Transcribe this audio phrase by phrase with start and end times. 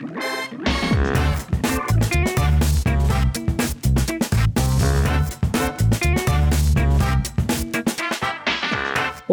[0.00, 0.77] Música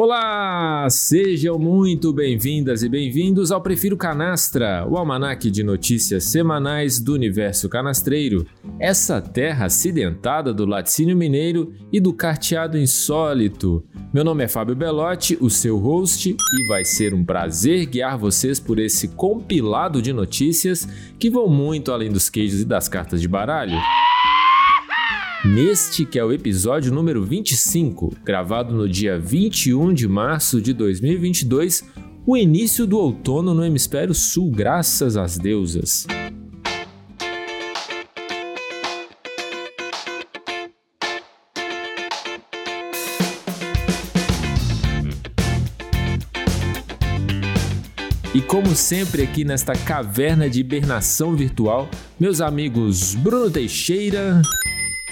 [0.05, 7.13] Olá, sejam muito bem-vindas e bem-vindos ao Prefiro Canastra, o almanaque de notícias semanais do
[7.13, 8.46] universo canastreiro,
[8.79, 13.83] essa terra acidentada do laticínio mineiro e do carteado insólito.
[14.13, 18.59] Meu nome é Fábio Belotti, o seu host, e vai ser um prazer guiar vocês
[18.59, 23.27] por esse compilado de notícias que vão muito além dos queijos e das cartas de
[23.27, 23.81] baralho.
[25.45, 31.84] Neste que é o episódio número 25, gravado no dia 21 de março de 2022,
[32.26, 36.08] o início do outono no hemisfério sul, graças às deusas.
[48.34, 51.88] E como sempre aqui nesta caverna de hibernação virtual,
[52.20, 54.41] meus amigos Bruno Teixeira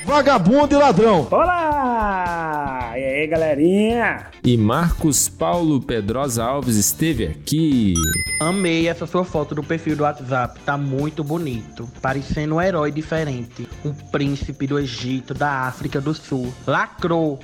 [0.05, 1.27] vagabundo e ladrão.
[1.31, 2.93] Olá!
[2.95, 4.27] E aí, galerinha?
[4.43, 7.93] E Marcos Paulo Pedrosa Alves esteve aqui.
[8.39, 11.89] Amei essa sua foto do perfil do WhatsApp, tá muito bonito.
[12.01, 13.67] Parecendo um herói diferente.
[13.83, 16.53] Um príncipe do Egito, da África do Sul.
[16.67, 17.39] Lacrou,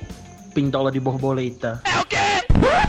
[0.54, 1.80] pindola de borboleta.
[1.84, 2.16] É o quê?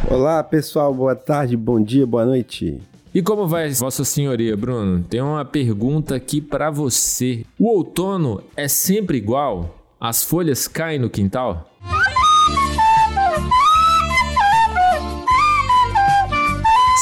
[0.09, 2.81] Olá, pessoal, boa tarde, bom dia, boa noite.
[3.14, 5.04] E como vai, Vossa Senhoria, Bruno?
[5.04, 7.45] Tem uma pergunta aqui para você.
[7.59, 9.76] O outono é sempre igual?
[10.00, 11.70] As folhas caem no quintal?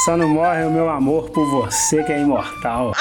[0.04, 2.94] Só não morre o meu amor por você que é imortal.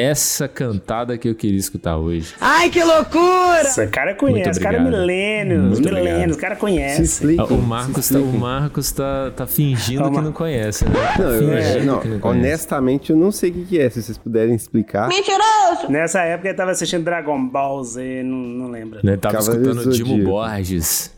[0.00, 2.34] Essa cantada que eu queria escutar hoje.
[2.40, 3.60] Ai, que loucura!
[3.60, 7.02] Esse cara conhece, o cara é milênios, milênios, o cara conhece.
[7.02, 10.18] Explica, o Marcos, tá, o Marcos tá, tá fingindo Toma.
[10.18, 10.90] que não conhece, né?
[11.18, 14.16] Não, eu, é, não, não honestamente eu não sei o que, que é, se vocês
[14.16, 15.06] puderem explicar.
[15.08, 15.90] Mentiroso!
[15.90, 19.00] Nessa época ele tava assistindo Dragon Ball Z, não, não lembro.
[19.04, 21.12] Ele tava escutando Dimo Borges.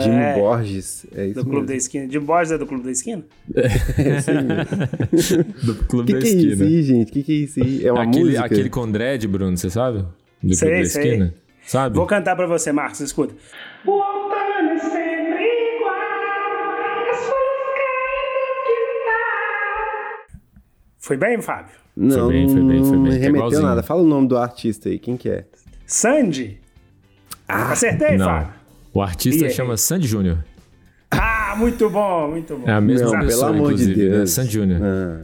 [0.00, 2.10] Jim é, Borges, é isso Do Clube da Esquina.
[2.10, 3.24] Jim Borges é do Clube da Esquina?
[3.54, 4.32] É, sim
[5.66, 6.42] Do Clube que da que Esquina.
[6.42, 7.08] Que é isso aí, gente?
[7.10, 7.86] O que, que é isso aí?
[7.86, 8.44] É uma aquele, música?
[8.44, 10.04] Aquele com dread, Bruno, você sabe?
[10.42, 11.02] Do sei, Clube da sei.
[11.04, 11.34] Esquina?
[11.66, 11.96] Sabe?
[11.96, 13.34] Vou cantar pra você, Marcos, escuta.
[13.86, 15.44] O outono é sempre
[15.76, 15.94] igual,
[17.12, 20.32] as folhas caem no quintal.
[20.98, 21.74] Foi bem, Fábio?
[21.96, 23.02] Não, foi bem, foi bem, foi bem.
[23.02, 23.82] Não Tá remeteu nada.
[23.82, 25.44] Fala o nome do artista aí, quem que é?
[25.86, 26.58] Sandy?
[27.46, 28.24] Acertei, Não.
[28.26, 28.61] Fábio?
[28.94, 30.44] O artista E chama Sandy Júnior.
[31.10, 32.68] Ah, muito bom, muito bom.
[32.68, 34.16] É a mesma Não, pessoa, pelo amor de inclusive, né?
[34.16, 34.30] Deus.
[34.30, 34.80] Sandy Júnior.
[34.82, 35.20] Ah.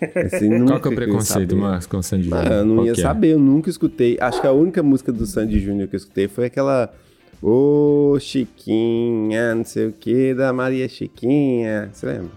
[0.00, 1.56] Esse Qual que é o preconceito.
[1.56, 2.46] Marcos, com Sandy Júnior?
[2.46, 3.02] Ah, eu não Qual ia que é?
[3.02, 4.16] saber, eu nunca escutei.
[4.20, 6.92] Acho que a única música do Sandy Júnior que eu escutei foi aquela
[7.42, 11.90] Ô Chiquinha, não sei o que, da Maria Chiquinha.
[11.92, 12.30] Você lembra?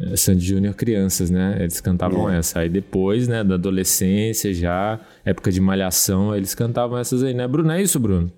[0.00, 1.56] É, Sandy Júnior crianças, né?
[1.60, 2.38] Eles cantavam É.
[2.38, 2.60] essa.
[2.60, 7.46] Aí depois, né, da adolescência, já, época de malhação, eles cantavam essas aí, né?
[7.48, 8.30] Bruno, é isso, Bruno?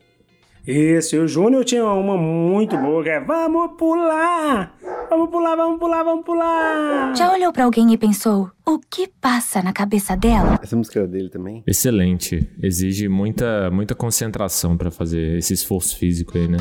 [0.66, 4.74] Isso, e o Júnior tinha uma muito boa, que é Vamos pular!
[5.08, 7.14] Vamos pular, vamos pular, vamos pular!
[7.16, 10.60] Já olhou pra alguém e pensou: o que passa na cabeça dela?
[10.62, 11.64] Essa música era dele também?
[11.66, 12.48] Excelente.
[12.62, 16.58] Exige muita, muita concentração pra fazer esse esforço físico aí, né?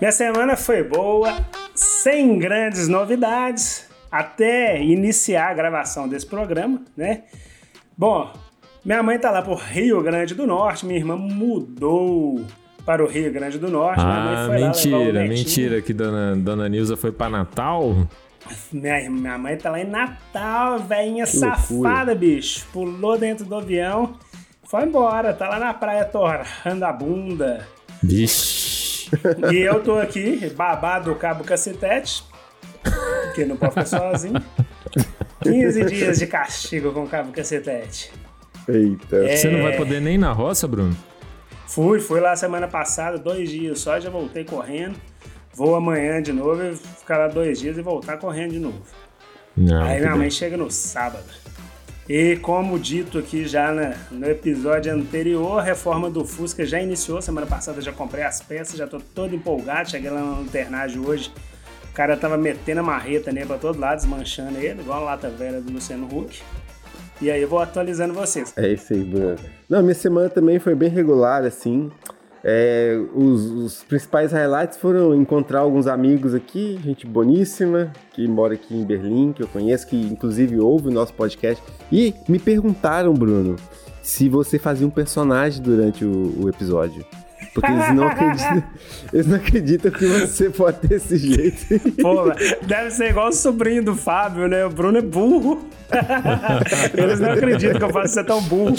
[0.00, 1.34] Minha semana foi boa,
[1.74, 7.24] sem grandes novidades, até iniciar a gravação desse programa, né?
[7.96, 8.32] Bom,
[8.84, 12.44] minha mãe tá lá por Rio Grande do Norte, minha irmã mudou
[12.84, 14.00] para o Rio Grande do Norte.
[14.00, 17.94] minha mãe Ah, mentira, mentira que dona, dona Nilza foi pra Natal?
[18.72, 22.66] Minha, minha mãe tá lá em Natal, velhinha safada, bicho.
[22.72, 24.14] Pulou dentro do avião,
[24.64, 27.66] foi embora, tá lá na praia torrando a bunda.
[28.02, 29.08] Vixe.
[29.52, 32.24] E eu tô aqui, babado do cabo cacetete,
[32.82, 34.34] porque não pode ficar sozinho.
[35.52, 38.10] 15 dias de castigo com o cabo cacetete.
[38.68, 39.16] Eita.
[39.16, 39.36] É.
[39.36, 40.96] Você não vai poder nem ir na roça, Bruno?
[41.66, 44.96] Fui, fui lá semana passada, dois dias só, já voltei correndo.
[45.54, 48.82] Vou amanhã de novo, e ficar lá dois dias e voltar correndo de novo.
[49.56, 49.82] Não.
[49.84, 51.24] Aí minha mãe chega no sábado.
[52.08, 57.22] E como dito aqui já na- no episódio anterior, a reforma do Fusca já iniciou.
[57.22, 59.90] Semana passada já comprei as peças, já tô todo empolgado.
[59.90, 61.32] Cheguei lá no internagem hoje.
[61.94, 65.30] O cara tava metendo a marreta nele pra todo lado, desmanchando ele, igual a lata
[65.30, 66.42] velha do Luciano Huck.
[67.22, 68.52] E aí eu vou atualizando vocês.
[68.56, 69.36] É isso aí, Bruno.
[69.70, 71.92] Não, minha semana também foi bem regular, assim.
[72.42, 78.74] É, os, os principais highlights foram encontrar alguns amigos aqui, gente boníssima, que mora aqui
[78.76, 81.62] em Berlim, que eu conheço, que inclusive ouve o nosso podcast.
[81.92, 83.54] E me perguntaram, Bruno,
[84.02, 87.06] se você fazia um personagem durante o, o episódio.
[87.52, 88.64] Porque eles não acreditam,
[89.12, 91.80] eles não acreditam que você pode ter esse jeito.
[92.00, 92.30] Pô,
[92.66, 94.64] deve ser igual o sobrinho do Fábio, né?
[94.64, 95.68] O Bruno é burro.
[96.94, 98.74] eles não acreditam que eu faço ser tão burro.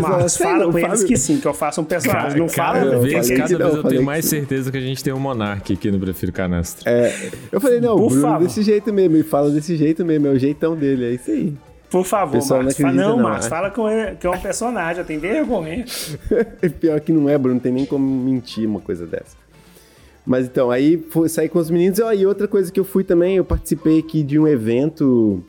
[0.00, 2.38] Marcos, fala com eles que sim, que eu faço um personagem.
[2.38, 3.00] Não fala, cada não.
[3.02, 3.68] vez, cada vez não.
[3.68, 6.90] eu tenho mais certeza que a gente tem um Monark aqui no Prefiro Canastra.
[6.90, 8.46] É, eu falei, não, o Por Bruno favor.
[8.46, 11.54] desse jeito mesmo, ele fala desse jeito mesmo, é o jeitão dele, é isso aí.
[11.90, 12.80] Por favor, pessoal não Marcos.
[12.82, 13.48] Fala, não, não, Marcos, é.
[13.48, 15.84] fala com ele, que é um personagem, tenho vergonha.
[16.80, 19.36] Pior que não é, Bruno, não tem nem como mentir uma coisa dessa.
[20.24, 21.98] Mas então, aí fui sair com os meninos.
[21.98, 25.42] Ó, E outra coisa que eu fui também, eu participei aqui de um evento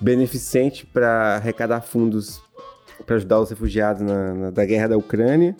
[0.00, 2.40] beneficente para arrecadar fundos
[3.06, 5.56] para ajudar os refugiados na, na- da guerra da Ucrânia.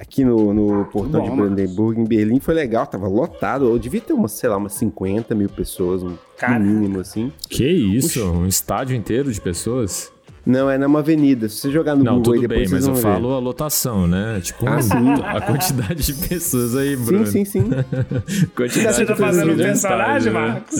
[0.00, 1.36] Aqui no, no portão Bom, de.
[1.36, 3.66] Brandenburg, em Berlim, foi legal, tava lotado.
[3.68, 6.58] Eu devia ter umas, sei lá, umas 50 mil pessoas, um, Caraca.
[6.58, 7.30] mínimo, assim.
[7.50, 8.24] Que isso?
[8.24, 10.10] Um estádio inteiro de pessoas?
[10.46, 11.50] Não, é numa avenida.
[11.50, 13.20] Se você jogar no Não, Google aí tudo bem, depois mas vocês eu vão ver.
[13.22, 14.40] falo a lotação, né?
[14.42, 15.12] Tipo, Ah, sim.
[15.22, 17.26] a quantidade de pessoas aí, Bruno.
[17.26, 17.70] Sim, sim, sim.
[18.56, 20.40] Quantidade Você tá fazendo um personagem, né?
[20.40, 20.78] Marcos?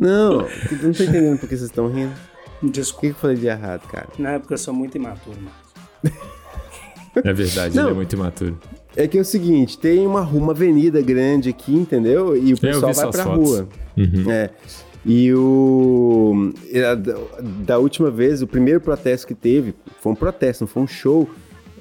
[0.00, 0.48] Não, eu
[0.82, 2.12] não tô entendendo por que vocês estão rindo.
[2.60, 3.00] O Desculpa.
[3.06, 4.08] que eu falei de errado, cara?
[4.18, 6.18] Não, é porque eu sou muito imaturo, Marcos.
[7.24, 7.84] É verdade, Não.
[7.84, 8.58] ele é muito imaturo.
[8.96, 12.36] É que é o seguinte, tem uma rua, uma avenida grande aqui, entendeu?
[12.36, 13.48] E o vi pessoal vai pra fotos.
[13.50, 13.68] rua.
[13.96, 14.30] Uhum.
[14.30, 14.50] É.
[15.06, 16.52] E o.
[17.64, 21.28] Da, última vez, o primeiro protesto que teve, foi um protesto, não foi um show.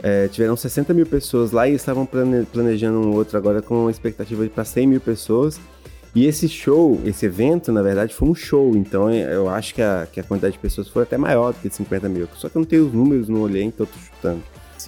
[0.03, 3.91] É, tiveram 60 mil pessoas lá e estavam plane- planejando um outro agora com uma
[3.91, 5.59] expectativa de para 100 mil pessoas.
[6.15, 8.75] E esse show, esse evento, na verdade, foi um show.
[8.77, 11.59] Então é, eu acho que a, que a quantidade de pessoas foi até maior do
[11.59, 12.27] que de 50 mil.
[12.35, 14.41] Só que eu não tenho os números, não olhei, então eu tô chutando.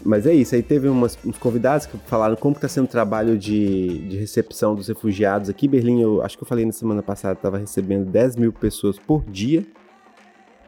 [0.04, 2.88] Mas é isso, aí teve umas- uns convidados que falaram como que tá sendo o
[2.90, 5.68] trabalho de, de recepção dos refugiados aqui.
[5.68, 9.24] Berlim, eu acho que eu falei na semana passada, estava recebendo 10 mil pessoas por
[9.30, 9.66] dia.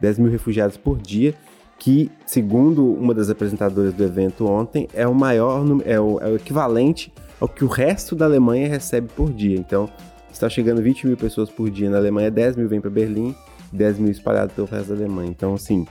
[0.01, 1.33] 10 mil refugiados por dia,
[1.77, 6.35] que, segundo uma das apresentadoras do evento ontem, é o maior, é o, é o
[6.35, 9.57] equivalente ao que o resto da Alemanha recebe por dia.
[9.57, 9.89] Então,
[10.31, 13.35] está chegando 20 mil pessoas por dia na Alemanha, 10 mil vêm para Berlim,
[13.71, 15.29] 10 mil espalhados pelo resto da Alemanha.
[15.29, 15.85] Então, assim,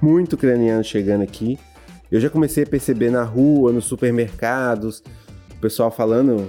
[0.00, 1.58] muito ucraniano chegando aqui.
[2.10, 5.02] Eu já comecei a perceber na rua, nos supermercados,
[5.52, 6.48] o pessoal falando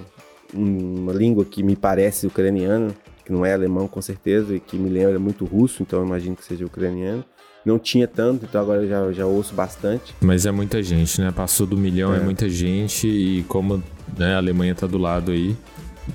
[0.53, 2.93] uma língua que me parece ucraniano,
[3.23, 6.35] que não é alemão com certeza, e que me lembra muito russo, então eu imagino
[6.35, 7.23] que seja ucraniano.
[7.63, 10.15] Não tinha tanto, então agora eu já, já ouço bastante.
[10.19, 11.31] Mas é muita gente, né?
[11.31, 12.19] Passou do milhão, é, É.
[12.19, 13.83] muita gente e como
[14.17, 15.55] né, a Alemanha tá do lado aí,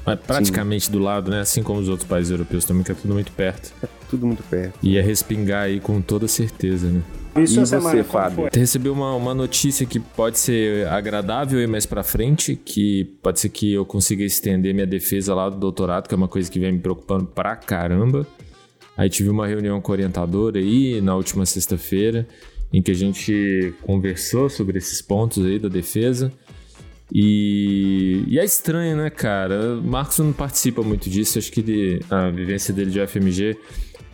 [0.05, 1.41] mas praticamente do lado, né?
[1.41, 3.73] Assim como os outros países europeus também, que é tudo muito perto.
[4.11, 4.77] Tudo muito perto.
[4.83, 7.01] E é respingar aí com toda certeza, né?
[7.43, 8.49] Isso E semana, você, como Fábio?
[8.53, 13.49] recebeu uma, uma notícia que pode ser agradável e mais pra frente, que pode ser
[13.49, 16.73] que eu consiga estender minha defesa lá do doutorado, que é uma coisa que vem
[16.73, 18.27] me preocupando pra caramba.
[18.97, 22.27] Aí tive uma reunião com o orientador aí na última sexta-feira,
[22.73, 26.33] em que a gente conversou sobre esses pontos aí da defesa.
[27.13, 29.77] E, e é estranho, né, cara?
[29.77, 33.57] O Marcos não participa muito disso, acho que ele- a vivência dele de UFMG,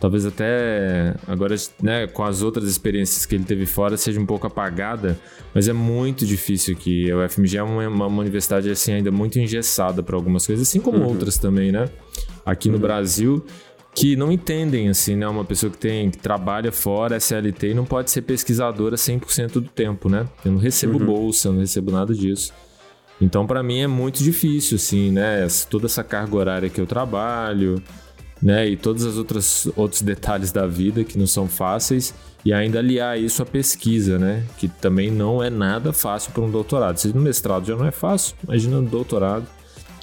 [0.03, 4.45] talvez até agora, né, com as outras experiências que ele teve fora, seja um pouco
[4.45, 5.17] apagada,
[5.53, 7.09] mas é muito difícil aqui.
[7.09, 11.01] A UFMG é uma, uma- universidade, assim, ainda muito engessada para algumas coisas, assim como
[11.05, 11.87] outras também, né?
[12.45, 13.45] Aqui no Brasil,
[13.95, 15.25] que não entendem, assim, né?
[15.25, 19.69] Uma pessoa que tem, que trabalha fora, SLT, e não pode ser pesquisadora 100% do
[19.69, 20.27] tempo, né?
[20.43, 22.51] Eu não recebo bolsa, eu não recebo nada disso.
[23.21, 25.47] Então, pra mim é muito difícil, assim, né?
[25.69, 27.81] Toda essa carga horária que eu trabalho,
[28.43, 28.67] né?
[28.67, 32.13] E todos os outros, outros detalhes da vida que não são fáceis.
[32.45, 34.43] E ainda aliar isso à pesquisa, né?
[34.57, 36.97] Que também não é nada fácil para um doutorado.
[36.97, 39.47] Se no mestrado já não é fácil, imagina no doutorado,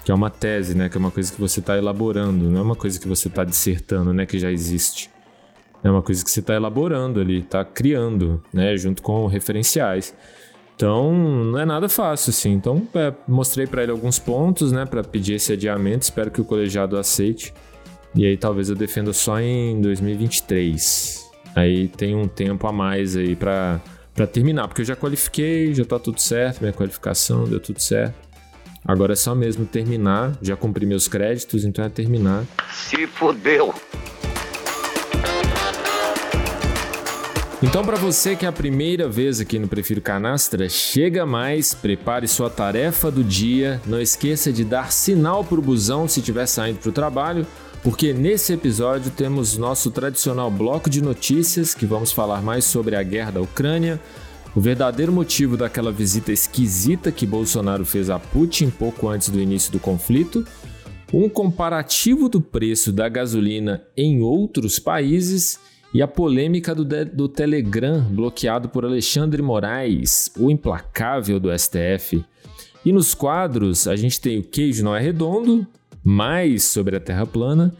[0.02, 0.88] que é uma tese, né?
[0.88, 3.44] Que é uma coisa que você está elaborando, não é uma coisa que você está
[3.44, 4.24] dissertando, né?
[4.24, 5.10] Que já existe.
[5.84, 8.74] É uma coisa que você está elaborando ali, está criando, né?
[8.74, 10.14] Junto com referenciais.
[10.74, 12.52] Então, não é nada fácil, assim.
[12.52, 16.04] Então, é, mostrei para ele alguns pontos, né, para pedir esse adiamento.
[16.04, 17.52] Espero que o colegiado aceite.
[18.14, 21.30] E aí, talvez eu defenda só em 2023.
[21.54, 23.80] Aí tem um tempo a mais aí para
[24.14, 28.14] para terminar, porque eu já qualifiquei, já tá tudo certo, minha qualificação deu tudo certo.
[28.84, 32.44] Agora é só mesmo terminar, já cumpri meus créditos, então é terminar.
[32.70, 33.74] Se fodeu.
[37.62, 42.26] Então, para você que é a primeira vez aqui no Prefiro Canastra, chega mais, prepare
[42.26, 46.88] sua tarefa do dia, não esqueça de dar sinal pro busão se estiver saindo para
[46.88, 47.46] o trabalho,
[47.82, 53.02] porque nesse episódio temos nosso tradicional bloco de notícias que vamos falar mais sobre a
[53.02, 53.98] guerra da Ucrânia,
[54.54, 59.72] o verdadeiro motivo daquela visita esquisita que Bolsonaro fez a Putin pouco antes do início
[59.72, 60.44] do conflito,
[61.12, 65.58] um comparativo do preço da gasolina em outros países
[65.92, 72.24] e a polêmica do, do Telegram bloqueado por Alexandre Moraes, o implacável do STF.
[72.84, 75.66] E nos quadros, a gente tem o queijo não é redondo,
[76.02, 77.74] mais sobre a Terra plana.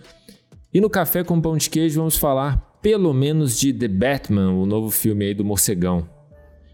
[0.73, 4.65] E no café com pão de queijo vamos falar pelo menos de The Batman, o
[4.65, 6.09] novo filme aí do morcegão.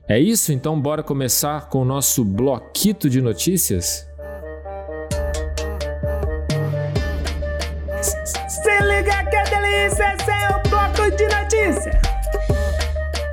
[0.09, 0.53] É isso?
[0.53, 4.07] Então bora começar com o nosso bloquito de notícias?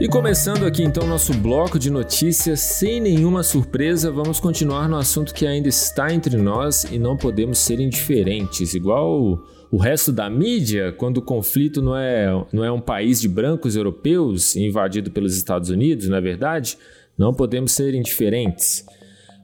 [0.03, 5.33] E começando aqui então nosso bloco de notícias, sem nenhuma surpresa, vamos continuar no assunto
[5.33, 9.41] que ainda está entre nós e não podemos ser indiferentes, igual
[9.71, 13.77] o resto da mídia, quando o conflito não é, não é um país de brancos
[13.77, 16.77] europeus invadido pelos Estados Unidos, não é verdade?
[17.17, 18.85] Não podemos ser indiferentes.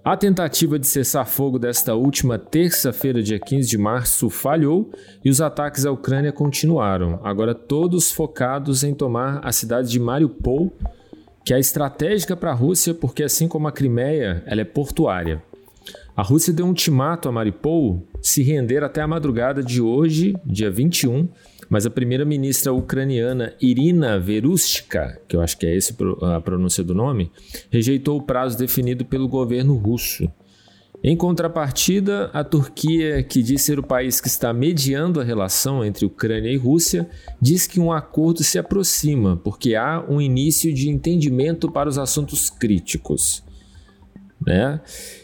[0.03, 4.89] A tentativa de cessar fogo desta última terça-feira, dia 15 de março, falhou
[5.23, 10.71] e os ataques à Ucrânia continuaram, agora todos focados em tomar a cidade de Mariupol,
[11.43, 15.43] que é estratégica para a Rússia porque, assim como a Crimeia, ela é portuária.
[16.15, 20.71] A Rússia deu um ultimato a Mariupol se render até a madrugada de hoje, dia
[20.71, 21.27] 21,
[21.69, 25.95] mas a primeira-ministra ucraniana Irina Verushka, que eu acho que é essa
[26.35, 27.31] a pronúncia do nome,
[27.69, 30.29] rejeitou o prazo definido pelo governo russo.
[31.01, 36.05] Em contrapartida, a Turquia, que diz ser o país que está mediando a relação entre
[36.05, 37.09] Ucrânia e Rússia,
[37.41, 42.49] diz que um acordo se aproxima, porque há um início de entendimento para os assuntos
[42.49, 43.41] críticos.
[44.45, 44.81] Né?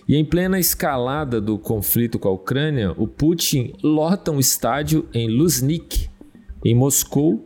[0.07, 5.27] E em plena escalada do conflito com a Ucrânia, o Putin lota um estádio em
[5.27, 6.09] Luznik,
[6.65, 7.45] em Moscou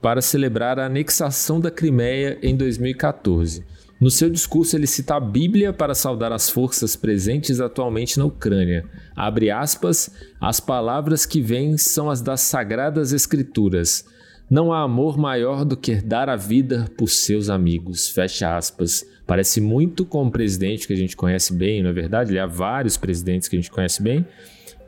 [0.00, 3.64] para celebrar a anexação da Crimeia em 2014.
[3.98, 8.84] No seu discurso, ele cita a Bíblia para saudar as forças presentes atualmente na Ucrânia.
[9.16, 10.10] Abre aspas,
[10.40, 14.04] as palavras que vêm são as das sagradas escrituras.
[14.48, 18.08] Não há amor maior do que dar a vida por seus amigos.
[18.08, 19.04] Fecha aspas.
[19.26, 22.30] Parece muito com um presidente que a gente conhece bem, não é verdade?
[22.30, 24.24] Ele há vários presidentes que a gente conhece bem,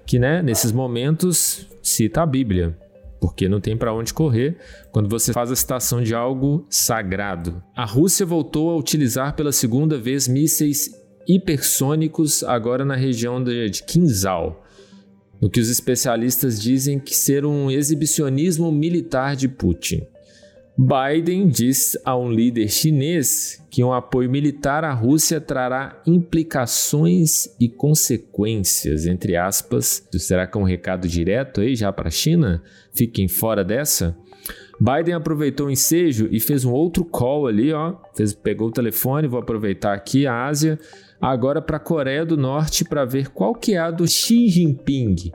[0.07, 2.77] que né, nesses momentos cita a Bíblia
[3.21, 4.57] porque não tem para onde correr
[4.91, 7.63] quando você faz a citação de algo sagrado.
[7.77, 10.91] A Rússia voltou a utilizar pela segunda vez mísseis
[11.29, 14.65] hipersônicos agora na região de Kinzhal,
[15.41, 20.03] no que os especialistas dizem que ser um exibicionismo militar de Putin.
[20.83, 27.69] Biden diz a um líder chinês que um apoio militar à Rússia trará implicações e
[27.69, 30.09] consequências, entre aspas.
[30.15, 32.63] Será que é um recado direto aí já para a China?
[32.95, 34.17] Fiquem fora dessa.
[34.81, 37.97] Biden aproveitou o ensejo e fez um outro call ali, ó.
[38.17, 40.79] Fez, pegou o telefone, vou aproveitar aqui a Ásia,
[41.21, 45.31] agora para a Coreia do Norte para ver qual que é a do Xi Jinping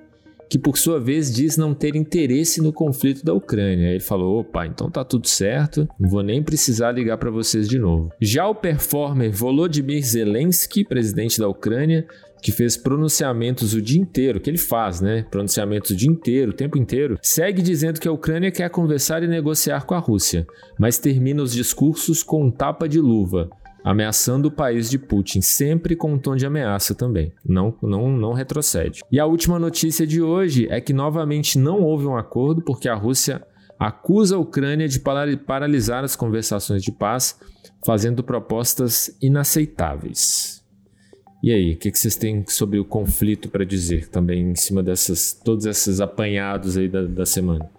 [0.50, 3.90] que por sua vez diz não ter interesse no conflito da Ucrânia.
[3.90, 7.80] Ele falou: opa, então tá tudo certo, não vou nem precisar ligar para vocês de
[7.80, 8.12] novo.
[8.22, 12.06] Já o performer Volodymyr Zelensky, presidente da Ucrânia,
[12.42, 15.26] que fez pronunciamentos o dia inteiro, que ele faz, né?
[15.32, 19.28] Pronunciamentos o dia inteiro, o tempo inteiro, segue dizendo que a Ucrânia quer conversar e
[19.28, 20.46] negociar com a Rússia,
[20.78, 23.50] mas termina os discursos com um tapa de luva
[23.86, 28.34] ameaçando o país de Putin, sempre com um tom de ameaça também, não, não, não
[28.34, 29.04] retrocede.
[29.12, 32.96] E a última notícia de hoje é que novamente não houve um acordo porque a
[32.96, 33.46] Rússia
[33.78, 37.40] acusa a Ucrânia de paralisar as conversações de paz,
[37.86, 40.66] fazendo propostas inaceitáveis.
[41.44, 44.82] E aí, o que, que, vocês têm sobre o conflito para dizer também em cima
[44.82, 47.70] dessas todos esses apanhados aí da, da semana?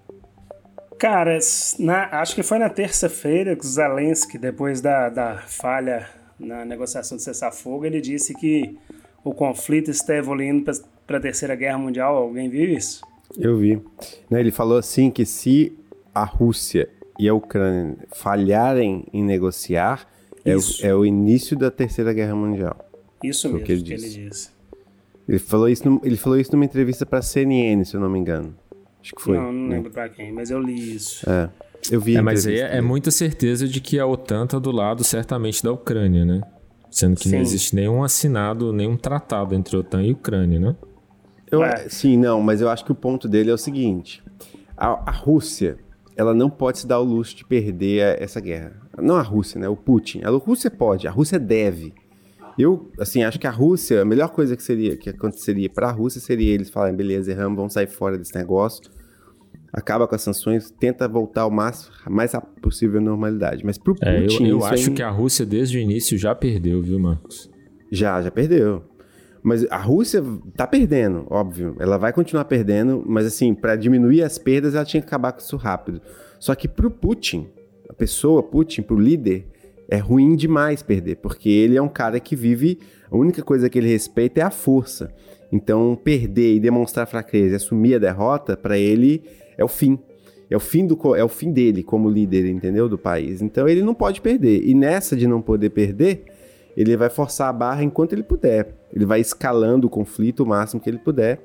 [0.99, 1.39] Cara,
[1.79, 7.17] na, acho que foi na terça-feira que o Zelensky, depois da, da falha na negociação
[7.17, 8.77] de cessar-fogo, ele disse que
[9.23, 10.71] o conflito está evoluindo
[11.07, 12.17] para a Terceira Guerra Mundial.
[12.17, 13.03] Alguém viu isso?
[13.37, 13.81] Eu vi.
[14.31, 15.77] Né, ele falou assim que se
[16.15, 16.89] a Rússia
[17.19, 20.07] e a Ucrânia falharem em negociar,
[20.45, 22.77] é o, é o, início da Terceira Guerra Mundial.
[23.23, 24.51] Isso mesmo que ele, que ele disse.
[25.29, 28.19] Ele falou isso, ele falou isso numa entrevista para a CNN, se eu não me
[28.19, 28.55] engano.
[29.07, 29.37] Acho que foi.
[29.37, 31.31] Não, não lembro pra quem, mas eu li isso.
[31.31, 31.49] É.
[31.93, 32.17] Eu vi.
[32.17, 35.63] É, mas aí é, é, muita certeza de que a OTAN tá do lado, certamente,
[35.63, 36.41] da Ucrânia, né?
[36.91, 37.37] Sendo que sim.
[37.37, 40.77] não existe nenhum assinado, nenhum tratado entre OTAN e Ucrânia, né?
[41.49, 41.89] Eu, é.
[41.89, 44.25] Sim, não, mas eu acho que o ponto dele é o seguinte:
[44.77, 45.79] a, a Rússia,
[46.17, 48.73] ela não pode se dar o luxo de perder essa guerra.
[49.01, 49.69] Não a Rússia, né?
[49.69, 50.23] O Putin.
[50.25, 51.95] A Rússia pode, a Rússia deve.
[52.59, 55.93] Eu, assim, acho que a Rússia, a melhor coisa que seria que aconteceria para a
[55.93, 58.96] Rússia seria eles falarem, beleza, erramos, vamos sair fora desse negócio
[59.73, 62.33] acaba com as sanções, tenta voltar ao máximo, mais
[62.63, 63.65] possível à normalidade.
[63.65, 64.45] Mas pro é, Putin.
[64.45, 64.97] Eu, eu acho aí...
[64.97, 67.51] que a Rússia, desde o início, já perdeu, viu, Marcos?
[67.91, 68.83] Já, já perdeu.
[69.43, 70.25] Mas a Rússia
[70.57, 71.77] tá perdendo, óbvio.
[71.79, 75.39] Ela vai continuar perdendo, mas assim, para diminuir as perdas, ela tinha que acabar com
[75.39, 76.01] isso rápido.
[76.41, 77.47] Só que pro Putin,
[77.89, 79.47] a pessoa, Putin, pro líder,
[79.89, 83.79] é ruim demais perder, porque ele é um cara que vive A única coisa que
[83.79, 85.15] ele respeita é a força.
[85.53, 89.23] Então, perder e demonstrar fraqueza e assumir a derrota, para ele
[89.57, 89.99] é o fim.
[90.49, 92.89] É o fim, do, é o fim dele como líder, entendeu?
[92.89, 93.43] Do país.
[93.43, 94.63] Então, ele não pode perder.
[94.65, 96.25] E nessa de não poder perder,
[96.77, 98.73] ele vai forçar a barra enquanto ele puder.
[98.95, 101.41] Ele vai escalando o conflito o máximo que ele puder.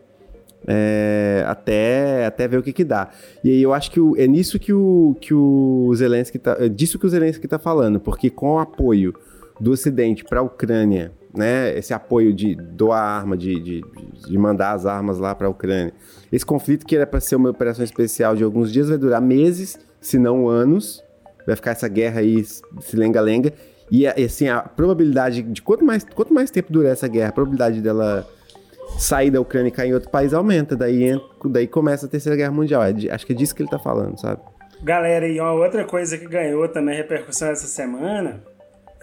[0.68, 3.10] É, até, até ver o que que dá.
[3.44, 6.70] E aí eu acho que o, é nisso que o, que o Zelensky tá, é
[6.70, 9.12] disso que o Zelensky está falando, porque com o apoio
[9.60, 13.82] do Ocidente para a Ucrânia né, esse apoio de doar arma, de, de,
[14.28, 15.94] de mandar as armas lá para a Ucrânia.
[16.32, 19.78] Esse conflito que era para ser uma operação especial de alguns dias vai durar meses,
[20.00, 21.04] se não anos.
[21.46, 23.54] Vai ficar essa guerra aí, se lenga-lenga.
[23.92, 27.82] E assim, a probabilidade de quanto mais, quanto mais tempo durar essa guerra, a probabilidade
[27.82, 28.26] dela
[28.98, 30.76] sair da Ucrânia e cair em outro país aumenta.
[30.76, 31.12] Daí,
[31.46, 32.84] daí começa a Terceira Guerra Mundial.
[32.84, 34.42] É, acho que é disso que ele tá falando, sabe?
[34.82, 38.42] Galera, e uma outra coisa que ganhou também repercussão essa semana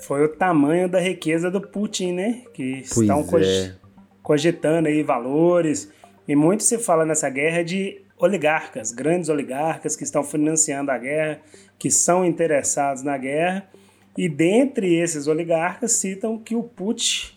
[0.03, 2.43] foi o tamanho da riqueza do Putin, né?
[2.55, 3.73] Que pois estão é.
[4.23, 5.91] cogitando aí valores.
[6.29, 11.41] E muito se fala nessa guerra de oligarcas, grandes oligarcas que estão financiando a guerra,
[11.79, 13.67] que são interessados na guerra.
[14.17, 17.33] E dentre esses oligarcas citam que o Putin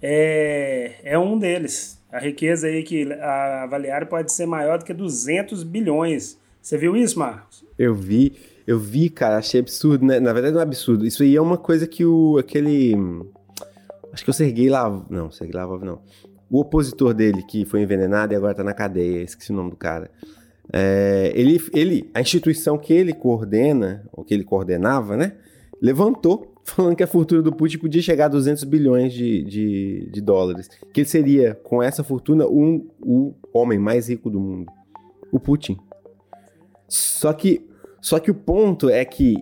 [0.00, 2.00] é, é um deles.
[2.12, 6.38] A riqueza aí que avaliaram pode ser maior do que 200 bilhões.
[6.62, 7.64] Você viu isso, Marcos?
[7.78, 8.36] Eu vi.
[8.66, 10.20] Eu vi, cara, achei absurdo, né?
[10.20, 11.06] Na verdade não é absurdo.
[11.06, 12.94] Isso aí é uma coisa que o aquele
[14.12, 16.00] acho que o Sergei Lav, não, Sergei Lavrov não.
[16.50, 19.76] O opositor dele que foi envenenado e agora tá na cadeia, esqueci o nome do
[19.76, 20.10] cara.
[20.72, 25.34] É, ele, ele, a instituição que ele coordena, ou que ele coordenava, né?
[25.80, 30.20] Levantou falando que a fortuna do Putin podia chegar a 200 bilhões de, de, de
[30.20, 30.68] dólares.
[30.92, 34.70] Que ele seria, com essa fortuna, um, o homem mais rico do mundo.
[35.32, 35.78] O Putin.
[36.88, 37.68] Só que
[38.00, 39.36] só que o ponto é que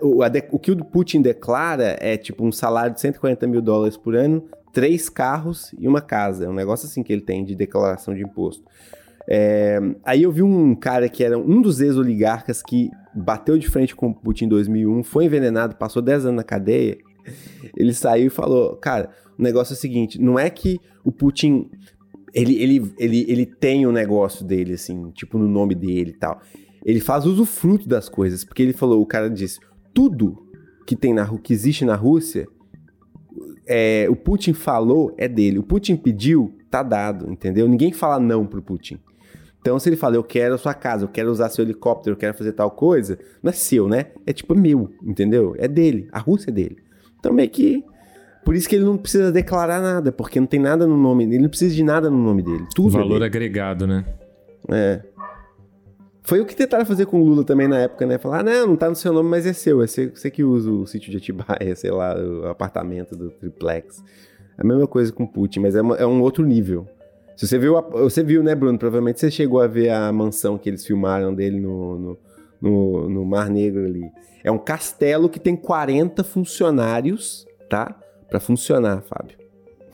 [0.00, 0.22] o,
[0.52, 4.48] o que o Putin declara é tipo um salário de 140 mil dólares por ano,
[4.72, 6.44] três carros e uma casa.
[6.44, 8.64] É um negócio assim que ele tem de declaração de imposto.
[9.30, 13.94] É, aí eu vi um cara que era um dos ex-oligarcas que bateu de frente
[13.94, 16.96] com o Putin em 2001, foi envenenado, passou 10 anos na cadeia.
[17.76, 21.70] Ele saiu e falou: Cara, o negócio é o seguinte: não é que o Putin.
[22.34, 26.18] Ele, ele, ele, ele tem o um negócio dele, assim, tipo no nome dele e
[26.18, 26.40] tal
[26.84, 29.60] ele faz usufruto das coisas, porque ele falou, o cara disse,
[29.92, 30.42] tudo
[30.86, 32.48] que tem na que existe na Rússia,
[33.68, 35.58] é, o Putin falou é dele.
[35.58, 37.68] O Putin pediu, tá dado, entendeu?
[37.68, 38.98] Ninguém fala não pro Putin.
[39.60, 42.18] Então, se ele fala, eu quero a sua casa, eu quero usar seu helicóptero, eu
[42.18, 44.06] quero fazer tal coisa, não é seu, né?
[44.24, 45.54] É tipo meu, entendeu?
[45.58, 46.08] É dele.
[46.10, 46.78] A Rússia é dele.
[47.18, 47.84] Então, meio que.
[48.44, 51.36] Por isso que ele não precisa declarar nada, porque não tem nada no nome dele,
[51.36, 52.64] ele não precisa de nada no nome dele.
[52.74, 53.24] Tudo Valor é dele.
[53.26, 54.06] agregado, né?
[54.70, 55.00] É.
[56.28, 58.18] Foi o que tentaram fazer com o Lula também na época, né?
[58.18, 59.82] Falar, ah, não, não tá no seu nome, mas é seu.
[59.82, 64.04] É você, você que usa o sítio de Atibaia, sei lá, o apartamento do triplex.
[64.58, 66.86] É a mesma coisa com o Putin, mas é, uma, é um outro nível.
[67.34, 68.78] Se você viu, a, você viu, né, Bruno?
[68.78, 72.18] Provavelmente você chegou a ver a mansão que eles filmaram dele no, no,
[72.60, 74.04] no, no Mar Negro ali.
[74.44, 77.98] É um castelo que tem 40 funcionários, tá?
[78.28, 79.38] Para funcionar, Fábio.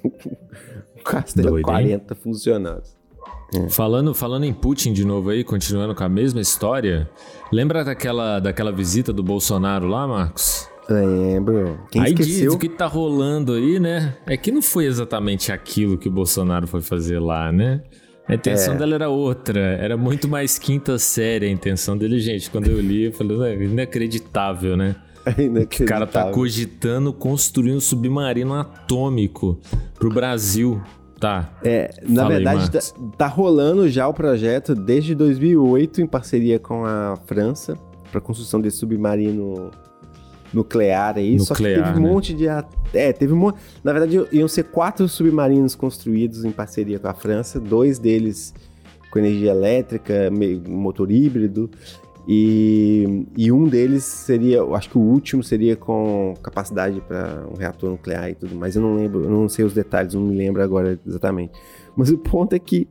[0.98, 2.20] um castelo, Doido, 40 hein?
[2.20, 2.93] funcionários.
[3.54, 3.68] É.
[3.68, 7.08] Falando, falando em Putin de novo aí, continuando com a mesma história,
[7.52, 10.68] lembra daquela, daquela visita do Bolsonaro lá, Marcos?
[10.88, 11.78] Lembro.
[11.90, 12.34] Quem aí esqueceu?
[12.34, 14.16] diz o que tá rolando aí, né?
[14.26, 17.82] É que não foi exatamente aquilo que o Bolsonaro foi fazer lá, né?
[18.26, 18.78] A intenção é.
[18.78, 22.50] dela era outra, era muito mais quinta série a intenção dele, gente.
[22.50, 24.96] Quando eu li, eu falei, é inacreditável, né?
[25.26, 25.84] É inacreditável.
[25.84, 29.60] O cara tá cogitando construir um submarino atômico
[29.98, 30.82] pro Brasil.
[31.18, 31.50] Tá.
[31.62, 32.80] É, na Fala verdade, aí, tá,
[33.16, 37.78] tá, rolando já o projeto desde 2008 em parceria com a França
[38.10, 39.70] para construção desse submarino
[40.52, 41.36] nuclear aí.
[41.36, 42.10] Nuclear, só que teve um né?
[42.12, 42.46] monte de.
[42.92, 43.58] É, teve um monte.
[43.82, 48.54] Na verdade, iam ser quatro submarinos construídos em parceria com a França, dois deles
[49.10, 50.28] com energia elétrica,
[50.68, 51.70] motor híbrido,
[52.26, 57.90] e, e um deles seria, acho que o último seria com capacidade para um reator
[57.90, 58.74] nuclear e tudo mais.
[58.74, 61.52] Eu não lembro, eu não sei os detalhes, não me lembro agora exatamente.
[61.94, 62.88] Mas o ponto é que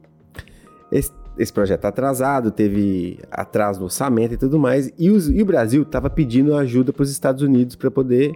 [0.91, 5.41] esse, esse projeto tá atrasado, teve atraso no orçamento e tudo mais, e, os, e
[5.41, 8.33] o Brasil estava pedindo ajuda para os Estados Unidos para poder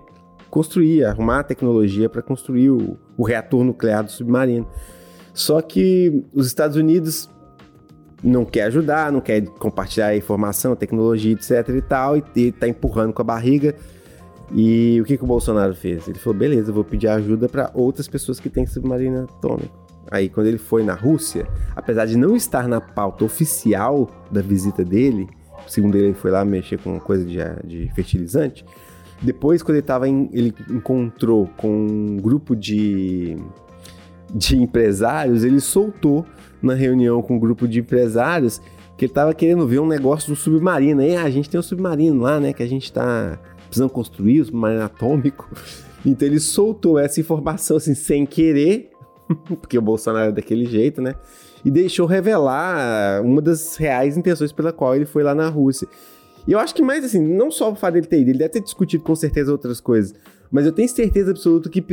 [0.49, 4.67] construir, arrumar a tecnologia para construir o, o reator nuclear do submarino.
[5.31, 7.29] Só que os Estados Unidos
[8.23, 13.13] não quer ajudar, não quer compartilhar informação, tecnologia, etc e tal, e, e tá empurrando
[13.13, 13.75] com a barriga.
[14.51, 16.07] E o que, que o Bolsonaro fez?
[16.07, 19.87] Ele falou: beleza, eu vou pedir ajuda para outras pessoas que têm submarino atômico.
[20.09, 24.83] Aí, quando ele foi na Rússia, apesar de não estar na pauta oficial da visita
[24.83, 25.27] dele,
[25.67, 28.65] segundo ele, ele foi lá mexer com coisa de, de fertilizante,
[29.21, 33.37] Depois, quando ele tava em, ele encontrou com um grupo de,
[34.33, 36.25] de empresários, ele soltou
[36.61, 38.61] na reunião com um grupo de empresários
[38.97, 41.01] que ele tava querendo ver um negócio do submarino.
[41.01, 42.51] E ah, a gente tem um submarino lá, né?
[42.51, 45.49] Que a gente tá precisando construir, o um submarino atômico.
[46.05, 48.91] Então ele soltou essa informação assim, sem querer,
[49.59, 51.15] porque o Bolsonaro é daquele jeito, né?
[51.65, 55.85] E deixou revelar uma das reais intenções pela qual ele foi lá na Rússia.
[56.47, 58.51] E eu acho que mais assim, não só o fato dele ter ido, ele deve
[58.51, 60.13] ter discutido com certeza outras coisas,
[60.49, 61.83] mas eu tenho certeza absoluta que,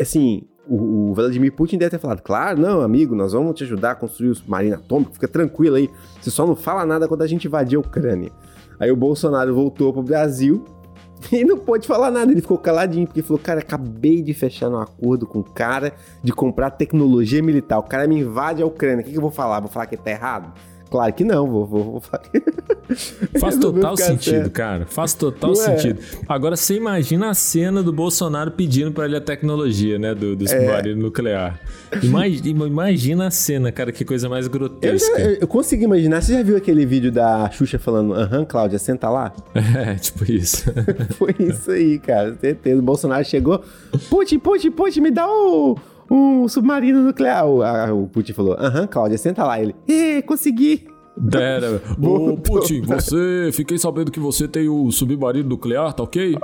[0.00, 3.94] assim, o, Vladimir Putin deve ter falado, claro, não, amigo, nós vamos te ajudar a
[3.94, 7.46] construir o submarino atômico, fica tranquilo aí, você só não fala nada quando a gente
[7.46, 8.30] invadir a Ucrânia.
[8.78, 10.64] Aí o Bolsonaro voltou pro Brasil
[11.32, 14.78] e não pôde falar nada, ele ficou caladinho, porque falou, cara, acabei de fechar um
[14.78, 19.04] acordo com o cara de comprar tecnologia militar, o cara me invade a Ucrânia, o
[19.04, 19.60] que, que eu vou falar?
[19.60, 20.52] Vou falar que tá errado?
[20.90, 22.24] Claro que não, vou, vou, vou falar.
[23.38, 24.50] Faz total sentido, certo.
[24.50, 24.86] cara.
[24.86, 25.76] Faz total não é?
[25.76, 26.00] sentido.
[26.26, 30.14] Agora você imagina a cena do Bolsonaro pedindo para ele a tecnologia, né?
[30.14, 30.48] Do, do é.
[30.48, 31.02] submarino é.
[31.02, 31.60] nuclear.
[32.02, 35.20] Imagina, imagina a cena, cara, que coisa mais grotesca.
[35.20, 36.22] Eu, já, eu consegui imaginar.
[36.22, 39.32] Você já viu aquele vídeo da Xuxa falando, aham, Cláudia, senta lá?
[39.78, 40.64] É, tipo isso.
[41.18, 42.34] Foi isso aí, cara.
[42.40, 42.78] Certeza.
[42.78, 43.62] O Bolsonaro chegou.
[44.08, 45.76] Putin, Putin, Putin, me dá o
[46.10, 47.46] um submarino nuclear.
[47.46, 49.60] O, a, o Putin falou, aham, Cláudia, senta lá.
[49.60, 50.86] Ele, ê, consegui.
[51.16, 51.82] Dera.
[52.00, 53.50] Ô, Putin, você.
[53.52, 56.36] Fiquei sabendo que você tem o submarino nuclear, tá ok?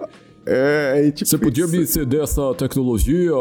[0.46, 1.28] É, é tipo.
[1.28, 1.76] Você podia isso.
[1.76, 3.32] me ceder essa tecnologia?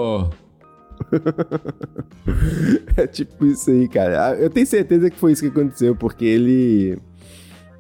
[2.96, 4.36] é tipo isso aí, cara.
[4.36, 6.98] Eu tenho certeza que foi isso que aconteceu, porque ele.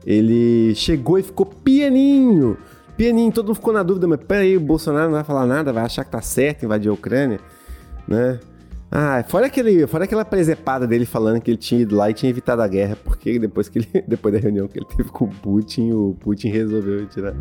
[0.05, 2.57] Ele chegou e ficou pianinho.
[2.97, 5.83] Pianinho, todo mundo ficou na dúvida, mas peraí, o Bolsonaro não vai falar nada, vai
[5.83, 7.39] achar que tá certo invadir a Ucrânia,
[8.07, 8.39] né?
[8.91, 12.29] Ah, fora, aquele, fora aquela presepada dele falando que ele tinha ido lá e tinha
[12.29, 15.27] evitado a guerra, porque depois, que ele, depois da reunião que ele teve com o
[15.29, 17.33] Putin, o Putin resolveu tirar.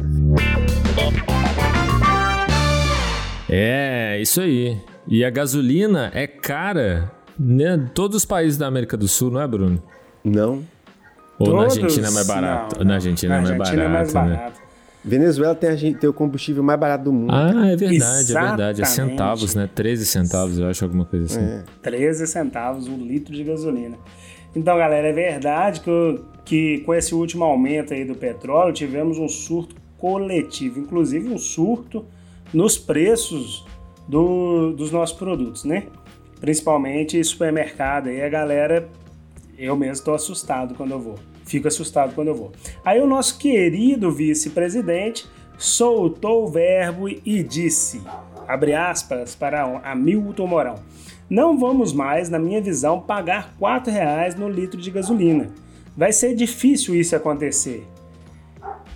[3.51, 4.81] É, isso aí.
[5.07, 7.90] E a gasolina é cara né?
[7.94, 9.83] todos os países da América do Sul, não é, Bruno?
[10.25, 10.62] Não.
[11.38, 11.77] Ou Todos?
[11.77, 12.77] na Argentina é mais barato?
[12.77, 12.88] Não, não.
[12.88, 14.61] Na Argentina, na é, Argentina é mais barato, é mais barato.
[14.61, 14.62] Né?
[15.05, 17.33] Venezuela tem, a, tem o combustível mais barato do mundo.
[17.33, 18.33] Ah, é verdade, Exatamente.
[18.33, 18.83] é verdade.
[18.83, 19.69] É centavos, né?
[19.75, 21.45] 13 centavos, eu acho, alguma coisa assim.
[21.45, 21.65] É.
[21.83, 23.99] 13 centavos um litro de gasolina.
[24.55, 29.29] Então, galera, é verdade que, que com esse último aumento aí do petróleo, tivemos um
[29.29, 32.05] surto coletivo, inclusive um surto
[32.53, 33.65] nos preços
[34.07, 35.87] do, dos nossos produtos, né?
[36.41, 38.09] Principalmente supermercado.
[38.09, 38.88] Aí a galera,
[39.59, 41.32] eu mesmo estou assustado quando eu vou.
[41.53, 42.51] Fico assustado quando eu vou.
[42.83, 45.27] Aí o nosso querido vice-presidente
[45.59, 48.01] soltou o verbo e disse,
[48.49, 50.75] abre aspas para Hamilton Mourão,
[51.29, 55.51] não vamos mais, na minha visão, pagar R$ reais no litro de gasolina.
[55.95, 57.87] Vai ser difícil isso acontecer.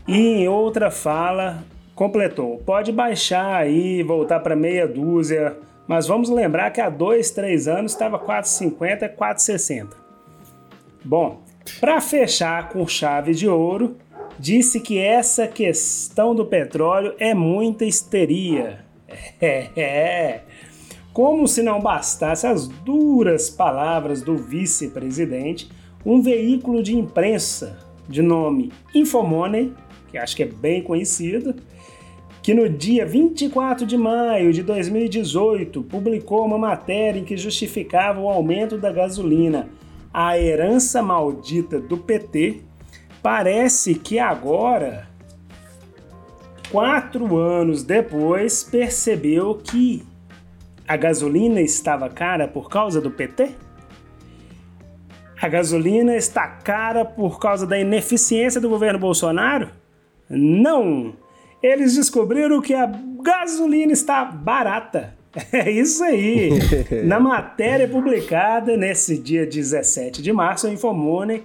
[0.09, 1.63] E em outra fala,
[1.95, 7.69] completou: pode baixar aí, voltar para meia dúzia, mas vamos lembrar que há dois, três
[7.69, 9.89] anos estava 4,50, 4,60.
[11.05, 11.43] Bom,
[11.81, 13.97] para fechar com chave de ouro,
[14.39, 18.85] disse que essa questão do petróleo é muita histeria.
[19.41, 20.43] É, é.
[21.13, 25.71] Como se não bastasse as duras palavras do vice-presidente,
[26.05, 29.73] um veículo de imprensa de nome Infomoney,
[30.09, 31.55] que acho que é bem conhecido,
[32.43, 38.29] que no dia 24 de maio de 2018 publicou uma matéria em que justificava o
[38.29, 39.69] aumento da gasolina
[40.19, 42.63] a herança maldita do PT,
[43.23, 45.07] parece que agora,
[46.73, 50.07] quatro anos depois, percebeu que
[50.89, 53.51] a gasolina estava cara por causa do PT?
[55.39, 59.69] A gasolina está cara por causa da ineficiência do governo Bolsonaro?
[60.31, 61.15] Não!
[61.63, 65.15] Eles descobriram que a gasolina está barata.
[65.53, 66.51] É isso aí.
[67.05, 71.45] Na matéria publicada nesse dia 17 de março, a Infomoney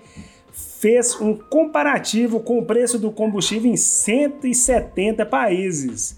[0.80, 6.18] fez um comparativo com o preço do combustível em 170 países.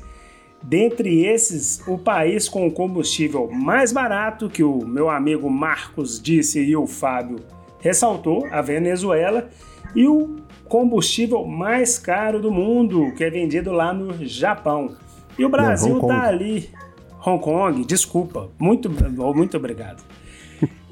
[0.61, 6.61] Dentre esses, o país com o combustível mais barato, que o meu amigo Marcos disse
[6.61, 7.39] e o Fábio
[7.79, 9.49] ressaltou, a Venezuela,
[9.93, 10.37] e o
[10.69, 14.95] combustível mais caro do mundo, que é vendido lá no Japão.
[15.37, 16.69] E o Brasil está ali
[17.25, 20.03] Hong Kong, desculpa, muito, muito obrigado.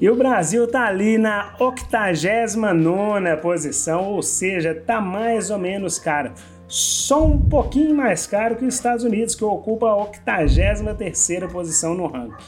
[0.00, 6.32] E o Brasil tá ali na 89 posição, ou seja, tá mais ou menos caro.
[6.66, 12.06] Só um pouquinho mais caro que os Estados Unidos, que ocupa a 83 posição no
[12.06, 12.44] ranking.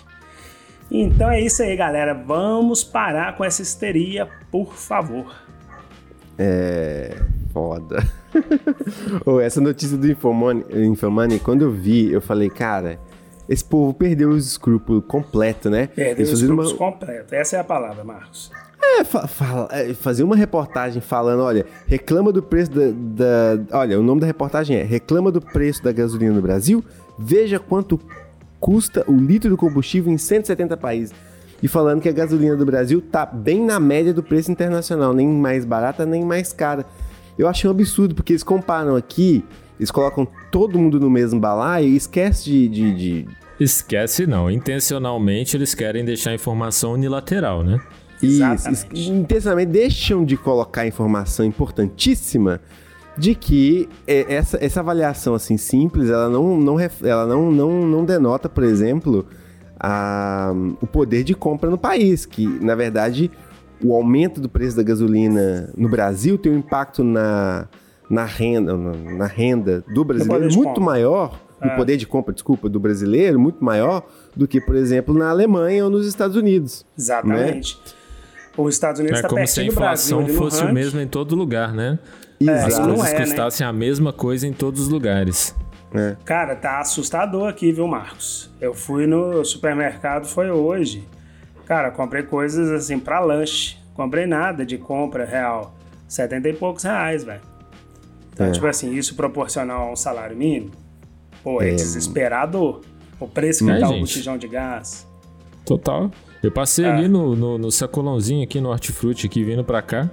[0.91, 2.15] Então é isso aí, galera.
[2.15, 5.35] Vamos parar com essa histeria, por favor.
[6.39, 7.21] É,
[7.53, 8.03] foda.
[9.25, 12.99] oh, essa notícia do Infomani, Infomani, quando eu vi, eu falei, cara,
[13.49, 15.89] esse povo perdeu os escrúpulos completo, né?
[15.89, 16.79] Perdeu os escrúpulos uma...
[16.79, 17.35] completo.
[17.35, 18.51] Essa é a palavra, Marcos.
[18.83, 23.99] É, fa fa é, fazer uma reportagem falando, olha, reclama do preço da, da, Olha,
[23.99, 26.85] o nome da reportagem é Reclama do preço da gasolina no Brasil,
[27.19, 27.99] veja quanto
[28.61, 31.15] custa o litro do combustível em 170 países.
[31.63, 35.27] E falando que a gasolina do Brasil tá bem na média do preço internacional, nem
[35.27, 36.85] mais barata, nem mais cara.
[37.39, 39.45] Eu achei um absurdo, porque eles comparam aqui,
[39.85, 43.29] eles colocam todo mundo no mesmo balaio e esquece de, de, de...
[43.61, 47.79] Esquece não, intencionalmente eles querem deixar a informação unilateral, né?
[48.23, 48.49] Isso,
[48.95, 52.61] intencionalmente deixam de colocar informação importantíssima
[53.19, 58.05] de que é, essa, essa avaliação assim simples, ela não, não, ela não, não, não
[58.05, 59.27] denota, por exemplo,
[59.79, 63.31] a, o poder de compra no país, que na verdade
[63.83, 67.69] o aumento do preço da gasolina no Brasil tem um impacto na,
[68.09, 71.77] na renda, na, na renda do brasileiro muito maior, no é.
[71.77, 74.03] poder de compra, desculpa, do brasileiro muito maior
[74.37, 76.85] do que, por exemplo, na Alemanha ou nos Estados Unidos.
[76.97, 77.79] Exatamente.
[77.85, 77.93] Né?
[78.57, 81.35] Os Estados Unidos está é tá como se a inflação fosse o mesmo em todo
[81.35, 81.99] lugar, né?
[82.41, 83.21] É, As coisas é, né?
[83.21, 83.71] custassem né?
[83.71, 85.55] a mesma coisa em todos os lugares.
[85.95, 86.17] É.
[86.25, 88.51] Cara, tá assustador aqui, viu, Marcos?
[88.61, 91.07] Eu fui no supermercado, foi hoje.
[91.67, 93.77] Cara, comprei coisas assim para lanche.
[93.95, 95.75] Comprei nada de compra real.
[96.09, 97.41] 70 e poucos reais, velho.
[98.35, 98.51] Então, é.
[98.51, 100.73] tipo assim, isso proporcional a um salário mínimo,
[101.43, 101.75] pô, é, é.
[101.75, 102.81] desesperador.
[103.19, 103.97] O preço que é, tá gente.
[103.97, 105.07] o botijão de gás.
[105.65, 106.11] Total.
[106.43, 106.91] Eu passei é.
[106.91, 110.11] ali no, no, no, sacolãozinho aqui no Hortifruti, aqui vindo pra cá.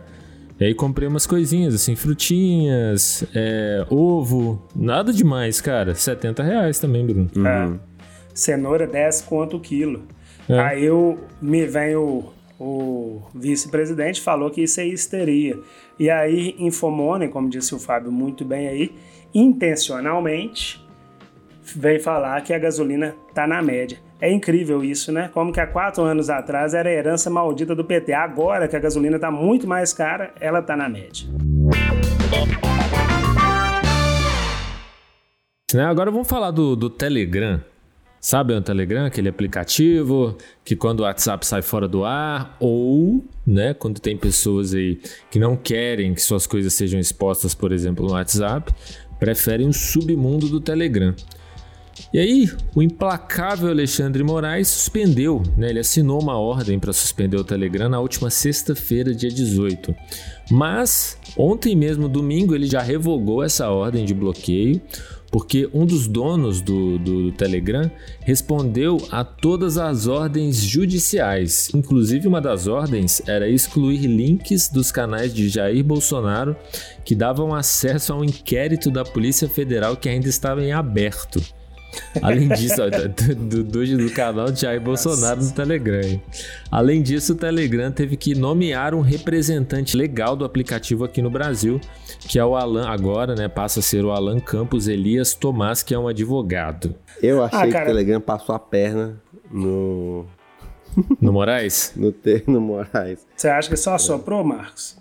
[0.60, 5.96] E aí comprei umas coisinhas, assim, frutinhas, é, ovo, nada demais, cara.
[5.96, 7.30] 70 reais também, Bruno.
[7.36, 7.48] Uhum.
[7.48, 7.80] É.
[8.34, 10.04] Cenoura 10 quanto o quilo.
[10.48, 10.60] É.
[10.60, 11.96] Aí eu, me vem
[12.64, 15.60] o, vice-presidente, falou que isso é histeria.
[15.98, 18.96] E aí, Infomone, como disse o Fábio muito bem aí,
[19.34, 20.86] intencionalmente
[21.76, 23.98] vem falar que a gasolina tá na média.
[24.20, 25.30] É incrível isso, né?
[25.34, 28.14] Como que há quatro anos atrás era a herança maldita do PT.
[28.14, 31.28] Agora que a gasolina está muito mais cara, ela está na média.
[35.74, 37.64] Né, agora vamos falar do, do Telegram.
[38.22, 43.74] Sabe o Telegram, aquele aplicativo que quando o WhatsApp sai fora do ar ou, né,
[43.74, 45.00] quando tem pessoas aí
[45.32, 48.72] que não querem que suas coisas sejam expostas, por exemplo, no WhatsApp,
[49.20, 51.16] preferem o submundo do Telegram.
[52.14, 55.70] E aí, o implacável Alexandre Moraes suspendeu, né?
[55.70, 59.96] ele assinou uma ordem para suspender o Telegram na última sexta-feira, dia 18.
[60.50, 64.82] Mas, ontem mesmo, domingo, ele já revogou essa ordem de bloqueio,
[65.32, 67.90] porque um dos donos do, do, do, Telegram
[68.20, 71.70] respondeu a todas as ordens judiciais.
[71.74, 76.56] Inclusive, uma das ordens era excluir links dos canais de Jair Bolsonaro
[77.06, 81.42] que davam acesso a um inquérito da Polícia Federal que ainda estava em aberto.
[82.22, 85.50] Além disso, ó, do, do, do, canal de Jair Bolsonaro Nossa.
[85.50, 86.22] no Telegram.
[86.70, 91.80] Além disso, o Telegram teve que nomear um representante legal do aplicativo aqui no Brasil,
[92.20, 93.48] que é o Alan, agora, né?
[93.48, 96.96] Passa a ser o Alan Campos Elias Tomás, que é um advogado.
[97.22, 100.26] Eu achei ah, que o Telegram passou a perna no.
[101.22, 101.94] No Moraes?
[101.96, 103.26] no termo Moraes.
[103.36, 104.98] Você acha que só soprou, Marcos?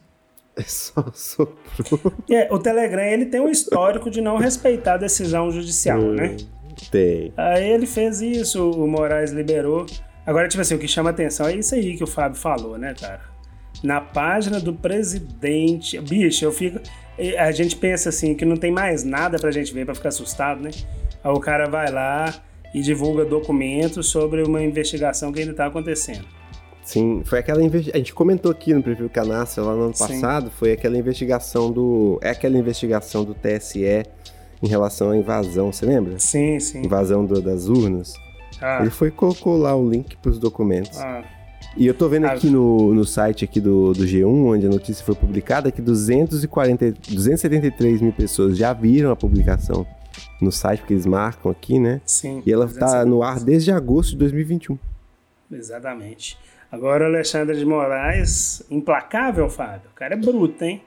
[0.57, 2.13] É só soprou.
[2.31, 6.15] É, o Telegram ele tem um histórico de não respeitar a decisão judicial, hum.
[6.15, 6.37] né?
[6.91, 7.33] Tem.
[7.37, 9.87] Aí ele fez isso, o Moraes liberou.
[10.25, 12.95] Agora, tipo assim, o que chama atenção é isso aí que o Fábio falou, né,
[12.99, 13.23] cara?
[13.83, 15.99] Na página do presidente.
[16.01, 16.79] Bicho, eu fico.
[17.39, 20.63] A gente pensa assim que não tem mais nada pra gente ver pra ficar assustado,
[20.63, 20.71] né?
[21.23, 22.35] Aí o cara vai lá
[22.73, 26.25] e divulga documentos sobre uma investigação que ainda tá acontecendo.
[26.83, 27.95] Sim, foi aquela investigação.
[27.95, 30.07] A gente comentou aqui no Prefiro Canastra lá no ano Sim.
[30.07, 32.19] passado, foi aquela investigação do.
[32.23, 34.05] É aquela investigação do TSE
[34.63, 36.19] em relação à invasão, você lembra?
[36.19, 36.83] Sim, sim.
[36.85, 38.15] Invasão do, das urnas.
[38.61, 38.79] Ah.
[38.81, 40.99] Ele foi colocou lá o link para os documentos.
[41.01, 41.25] Ah.
[41.77, 42.33] E eu tô vendo ah.
[42.33, 46.93] aqui no, no site aqui do, do G1, onde a notícia foi publicada, que 240,
[47.09, 49.87] 273 mil pessoas já viram a publicação
[50.41, 52.01] no site, porque eles marcam aqui, né?
[52.05, 52.43] Sim.
[52.45, 54.79] E ela está no ar desde agosto de 2021.
[55.53, 56.39] Exatamente.
[56.71, 59.91] Agora o Alexandre de Moraes, implacável, Fábio.
[59.91, 60.83] O cara é bruto, hein?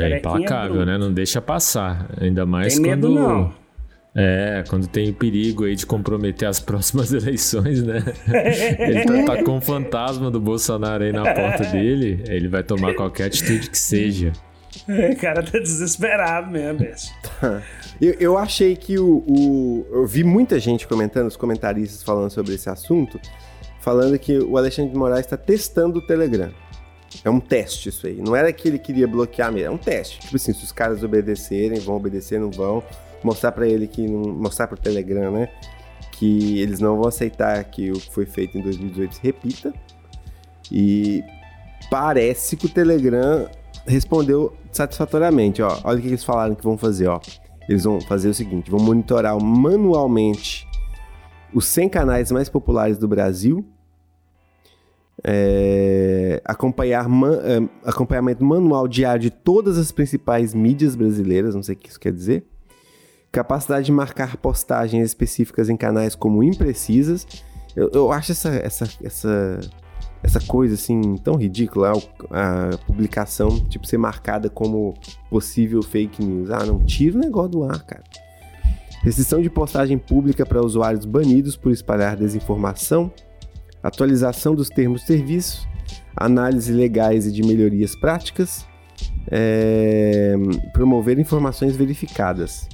[0.00, 0.98] É implacável, né?
[0.98, 2.08] Não deixa passar.
[2.20, 3.08] Ainda mais tem quando.
[3.08, 3.62] Medo, não.
[4.14, 8.02] É, quando tem o perigo aí de comprometer as próximas eleições, né?
[8.78, 12.94] ele tá, tá, com o fantasma do Bolsonaro aí na porta dele, ele vai tomar
[12.94, 14.32] qualquer atitude que seja.
[14.88, 17.12] O cara tá desesperado mesmo, bicho.
[18.00, 19.86] eu, eu achei que o, o.
[19.92, 23.20] Eu vi muita gente comentando, os comentaristas falando sobre esse assunto,
[23.80, 26.50] falando que o Alexandre de Moraes está testando o Telegram.
[27.24, 28.20] É um teste isso aí.
[28.20, 30.20] Não era que ele queria bloquear mesmo, é um teste.
[30.20, 32.82] Tipo assim, se os caras obedecerem, vão obedecer, não vão.
[33.22, 34.06] Mostrar para ele que.
[34.06, 35.48] Mostrar pro Telegram, né?
[36.12, 39.72] Que eles não vão aceitar que o que foi feito em 2018 se repita.
[40.70, 41.22] E
[41.90, 43.48] parece que o Telegram
[43.86, 45.78] respondeu satisfatoriamente, ó.
[45.84, 47.20] Olha o que eles falaram que vão fazer, ó.
[47.68, 50.66] Eles vão fazer o seguinte, vão monitorar manualmente
[51.54, 53.64] os 100 canais mais populares do Brasil,
[55.24, 61.74] é, acompanhar man, é, acompanhamento manual diário de todas as principais mídias brasileiras, não sei
[61.74, 62.44] o que isso quer dizer,
[63.30, 67.26] capacidade de marcar postagens específicas em canais como imprecisas.
[67.74, 69.60] Eu, eu acho essa, essa, essa
[70.22, 71.92] essa coisa assim tão ridícula,
[72.30, 74.94] a, a, publicação tipo ser marcada como
[75.28, 76.50] possível fake news.
[76.50, 78.04] Ah, não tira o negócio do ar, cara.
[79.02, 83.12] Restrição de postagem pública para usuários banidos por espalhar desinformação,
[83.82, 85.68] atualização dos termos de serviço,
[86.16, 88.66] análise legais e de melhorias práticas,
[89.30, 90.34] é,
[90.72, 92.68] promover informações verificadas.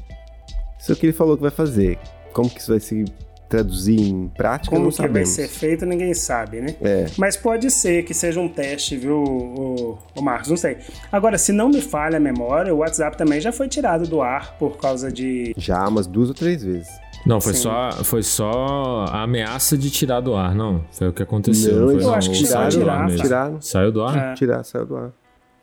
[0.78, 1.98] Isso é o que ele falou que vai fazer.
[2.32, 3.04] Como que isso vai se
[3.48, 5.36] traduzir em prática, Como não que sabemos.
[5.36, 6.76] vai ser feito, ninguém sabe, né?
[6.82, 7.06] É.
[7.16, 10.50] Mas pode ser que seja um teste, viu, o, o Marcos?
[10.50, 10.76] Não sei.
[11.10, 14.56] Agora, se não me falha a memória, o WhatsApp também já foi tirado do ar
[14.58, 15.54] por causa de.
[15.56, 16.88] Já umas duas ou três vezes.
[17.28, 17.62] Não, foi Sim.
[17.64, 20.82] só, foi só a ameaça de tirar do ar, não.
[20.90, 21.76] Foi o que aconteceu.
[21.86, 23.22] Não, Eu acho que Saiu tiraram, do ar mesmo.
[23.22, 23.60] tiraram.
[23.60, 24.16] Saiu do ar?
[24.16, 24.34] É.
[24.34, 25.12] Tirar, saiu do ar.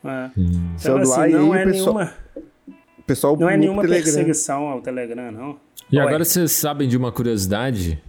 [0.06, 0.30] É.
[0.38, 0.46] Hum.
[0.46, 2.14] Então, Saiu do ar assim, e não é o pessoal, nenhuma,
[3.00, 4.04] o pessoal não é nenhuma Telegram.
[4.06, 5.56] perseguição ao Telegram, não.
[5.92, 6.08] E Qual é?
[6.08, 8.00] agora vocês sabem de uma curiosidade?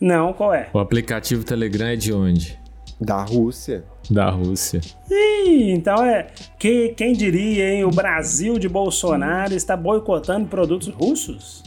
[0.00, 0.68] Não, qual é?
[0.72, 2.58] O aplicativo Telegram é de onde?
[2.98, 3.84] Da Rússia.
[4.10, 4.80] Da Rússia.
[5.10, 6.28] Ih, então é.
[6.58, 7.84] Que, quem diria, hein?
[7.84, 11.62] O Brasil de Bolsonaro está boicotando produtos russos?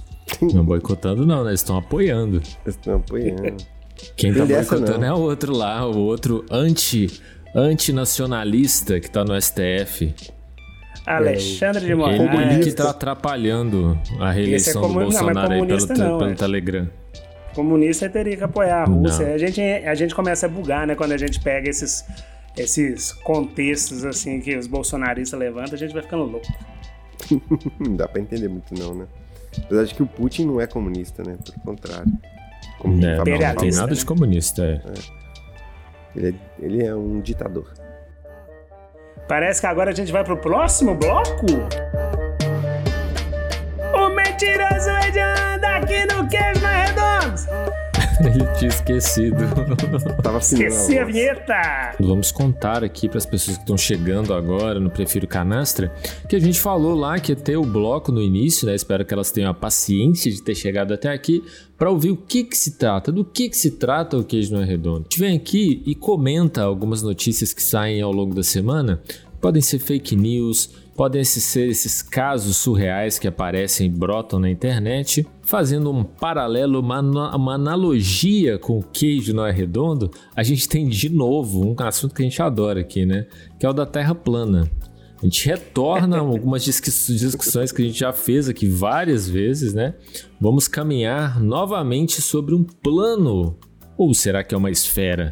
[0.53, 1.51] Não boicotando, não, né?
[1.51, 2.37] Eles estão apoiando.
[2.37, 3.57] Eles estão apoiando.
[4.15, 5.07] Quem tá Tem dessa, boicotando não.
[5.07, 7.07] é o outro lá, o outro anti,
[7.53, 10.13] antinacionalista que tá no STF.
[11.05, 12.65] Alexandre de Ele Moraes.
[12.65, 16.31] que tá atrapalhando a reeleição do comu- não, mas Bolsonaro aí pelo, comunista não, pelo
[16.31, 16.35] é.
[16.35, 16.89] Telegram.
[17.55, 19.25] Comunista teria que apoiar a Rússia.
[19.27, 19.33] Não.
[19.33, 20.93] A gente, a gente começa a bugar, né?
[20.95, 22.05] Quando a gente pega esses,
[22.55, 26.47] esses contextos assim que os bolsonaristas levantam, a gente vai ficando louco.
[27.79, 29.07] Não dá pra entender muito, não, né?
[29.65, 31.37] Apesar de que o Putin não é comunista, né?
[31.43, 32.11] Pelo contrário.
[32.79, 33.23] Como É, não, não
[33.55, 33.93] tem nada né?
[33.93, 34.81] de comunista, é.
[36.15, 37.71] Ele é, ele é um ditador.
[39.27, 41.45] Parece que agora a gente vai pro próximo bloco.
[43.93, 46.38] O mentiroso Edian aqui no Queijo na Redonda.
[48.29, 49.37] Ele tinha esquecido.
[50.21, 51.13] Tava afinando Esqueci a voz.
[51.15, 51.95] vinheta.
[51.99, 55.91] Vamos contar aqui para as pessoas que estão chegando agora no Prefiro Canastra
[56.27, 58.75] que a gente falou lá que ia ter o bloco no início, né?
[58.75, 61.43] Espero que elas tenham a paciência de ter chegado até aqui
[61.77, 64.61] para ouvir o que que se trata, do que que se trata o queijo não
[64.61, 64.99] é redondo.
[64.99, 69.01] A gente vem aqui e comenta algumas notícias que saem ao longo da semana.
[69.41, 75.25] Podem ser fake news, podem ser esses casos surreais que aparecem e brotam na internet,
[75.43, 76.99] fazendo um paralelo, uma,
[77.33, 80.11] uma analogia com o queijo não é redondo.
[80.35, 83.27] A gente tem de novo um assunto que a gente adora aqui, né?
[83.57, 84.69] Que é o da Terra plana.
[85.21, 89.93] A gente retorna algumas discuss- discussões que a gente já fez aqui várias vezes, né?
[90.37, 93.57] Vamos caminhar novamente sobre um plano.
[93.97, 95.31] Ou será que é uma esfera?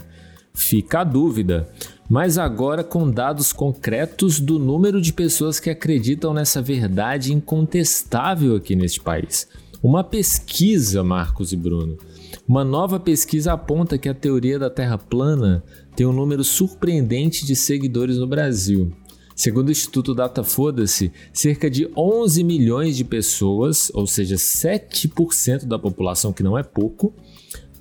[0.53, 1.69] Fica a dúvida.
[2.09, 8.75] Mas agora com dados concretos do número de pessoas que acreditam nessa verdade incontestável aqui
[8.77, 9.47] neste país.
[9.83, 11.97] Uma pesquisa, Marcos e Bruno.
[12.47, 15.61] Uma nova pesquisa aponta que a teoria da Terra plana
[15.97, 18.91] tem um número surpreendente de seguidores no Brasil.
[19.35, 26.33] Segundo o Instituto Datafoda-se, cerca de 11 milhões de pessoas, ou seja, 7% da população,
[26.33, 27.13] que não é pouco,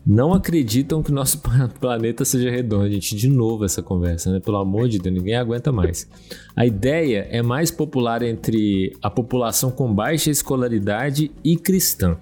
[0.06, 1.42] não acreditam que o nosso
[1.80, 2.88] planeta seja redondo.
[2.88, 4.38] Gente, de novo essa conversa, né?
[4.38, 6.08] Pelo amor de Deus, ninguém aguenta mais.
[6.54, 12.16] A ideia é mais popular entre a população com baixa escolaridade e cristã.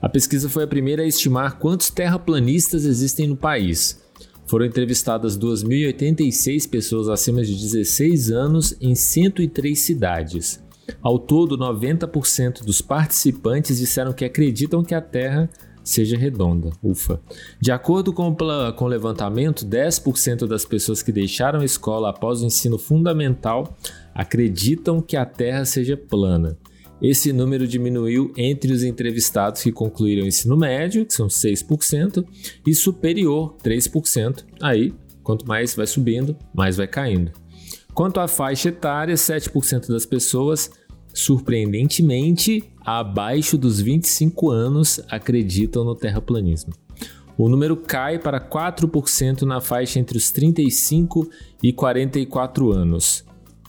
[0.00, 4.02] A pesquisa foi a primeira a estimar quantos terraplanistas existem no país.
[4.46, 10.60] Foram entrevistadas 2.086 pessoas acima de 16 anos em 103 cidades.
[11.00, 15.48] Ao todo, 90% dos participantes disseram que acreditam que a Terra
[15.84, 16.70] seja redonda.
[16.82, 17.20] Ufa.
[17.60, 22.42] De acordo com o, pla- com levantamento, 10% das pessoas que deixaram a escola após
[22.42, 23.76] o ensino fundamental
[24.14, 26.56] acreditam que a Terra seja plana.
[27.00, 32.24] Esse número diminuiu entre os entrevistados que concluíram o ensino médio, que são 6%,
[32.64, 34.44] e superior, 3%.
[34.60, 37.32] Aí, quanto mais vai subindo, mais vai caindo.
[37.92, 40.70] Quanto à faixa etária, 7% das pessoas,
[41.12, 46.72] surpreendentemente, abaixo dos 25 anos, acreditam no terraplanismo.
[47.36, 51.28] o número cai para 4% na faixa entre os 35
[51.62, 53.24] e 44 anos.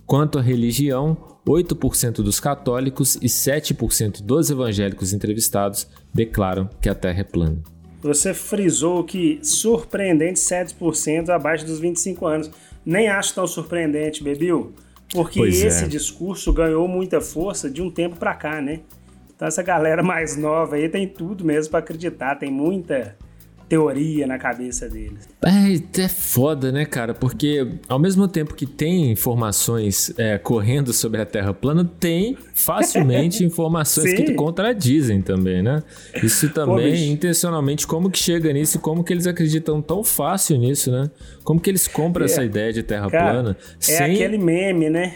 [0.06, 1.18] Quanto à religião,
[1.48, 7.62] 8% dos católicos e 7% dos evangélicos entrevistados declaram que a Terra é plana.
[8.02, 12.52] Você frisou que surpreendente 7% abaixo dos 25 anos.
[12.86, 14.74] Nem acho tão surpreendente, Bebil,
[15.14, 15.88] porque pois esse é.
[15.88, 18.80] discurso ganhou muita força de um tempo para cá, né?
[19.36, 23.16] Então essa galera mais nova aí tem tudo mesmo para acreditar, tem muita
[23.68, 25.28] teoria na cabeça deles.
[25.43, 27.14] É, é foda, né, cara?
[27.14, 33.43] Porque ao mesmo tempo que tem informações é, correndo sobre a Terra plana, tem facilmente
[33.45, 35.82] informações que contradizem também, né?
[36.22, 40.57] Isso também, Pô, intencionalmente, como que chega nisso e como que eles acreditam tão fácil
[40.57, 41.09] nisso, né?
[41.43, 42.26] Como que eles compram é.
[42.26, 43.57] essa ideia de Terra cara, plana?
[43.59, 44.16] É sem...
[44.16, 45.14] aquele meme, né?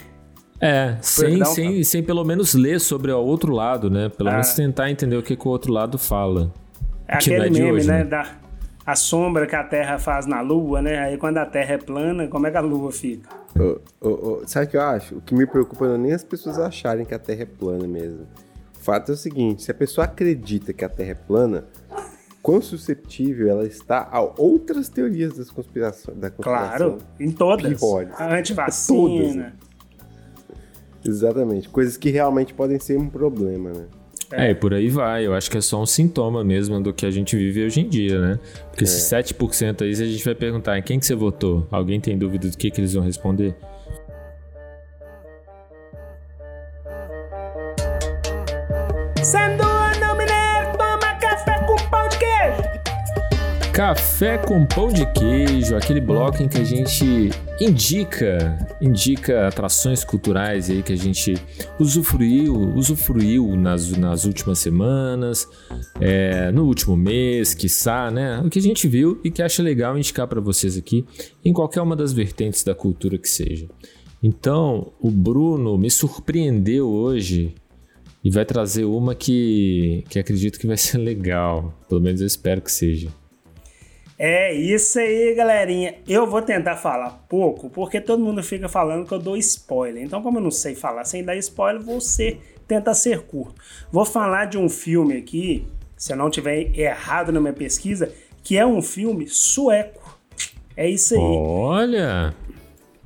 [0.59, 4.09] É, sem, sem, sem pelo menos ler sobre o outro lado, né?
[4.09, 4.33] Pelo ah.
[4.33, 6.51] menos tentar entender o que, que o outro lado fala.
[7.07, 7.99] É aquele é meme, hoje, né?
[7.99, 8.03] né?
[8.03, 8.27] Da,
[8.85, 10.99] a sombra que a Terra faz na Lua, né?
[10.99, 13.29] Aí quando a Terra é plana, como é que a Lua fica?
[13.59, 15.15] Oh, oh, oh, sabe o que eu acho?
[15.15, 17.87] O que me preocupa não é nem as pessoas acharem que a Terra é plana
[17.87, 18.27] mesmo.
[18.75, 21.65] O fato é o seguinte: se a pessoa acredita que a Terra é plana,
[22.41, 26.77] quão susceptível ela está a outras teorias das conspirações, da conspiração?
[26.77, 27.79] Claro, em todas.
[27.79, 28.13] Piores.
[28.17, 28.97] A antivacina.
[28.97, 29.53] Todas, né?
[31.03, 31.67] Exatamente.
[31.69, 33.85] Coisas que realmente podem ser um problema, né?
[34.31, 34.47] É.
[34.47, 35.25] é, e por aí vai.
[35.25, 37.89] Eu acho que é só um sintoma mesmo do que a gente vive hoje em
[37.89, 38.39] dia, né?
[38.69, 38.87] Porque é.
[38.87, 42.49] esses 7% aí, a gente vai perguntar em quem que você votou, alguém tem dúvida
[42.49, 43.55] do que, que eles vão responder?
[49.23, 49.66] Sendo
[53.77, 57.29] Café com pão de queijo, aquele bloco em que a gente
[57.61, 61.35] indica, indica atrações culturais aí que a gente
[61.79, 65.47] usufruiu, usufruiu nas, nas últimas semanas,
[66.01, 68.41] é, no último mês, quiçá, né?
[68.43, 71.05] O que a gente viu e que acha legal indicar para vocês aqui
[71.45, 73.67] em qualquer uma das vertentes da cultura que seja.
[74.23, 77.53] Então, o Bruno me surpreendeu hoje
[78.23, 81.79] e vai trazer uma que, que acredito que vai ser legal.
[81.87, 83.09] Pelo menos eu espero que seja.
[84.19, 85.95] É isso aí, galerinha.
[86.07, 90.03] Eu vou tentar falar pouco, porque todo mundo fica falando que eu dou spoiler.
[90.03, 93.61] Então, como eu não sei falar sem dar spoiler, você tenta ser curto.
[93.91, 98.11] Vou falar de um filme aqui, se eu não tiver errado na minha pesquisa,
[98.43, 100.17] que é um filme sueco.
[100.75, 101.21] É isso aí.
[101.21, 102.33] Olha!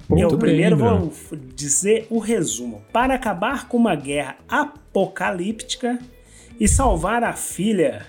[0.10, 1.12] Eu bem, primeiro vou
[1.56, 2.82] dizer o resumo.
[2.92, 6.00] Para acabar com uma guerra apocalíptica
[6.60, 8.06] e salvar a filha,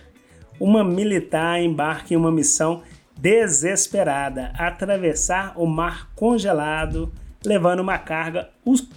[0.62, 2.84] uma militar embarca em uma missão
[3.16, 7.12] desesperada, atravessar o mar congelado,
[7.44, 8.48] levando uma carga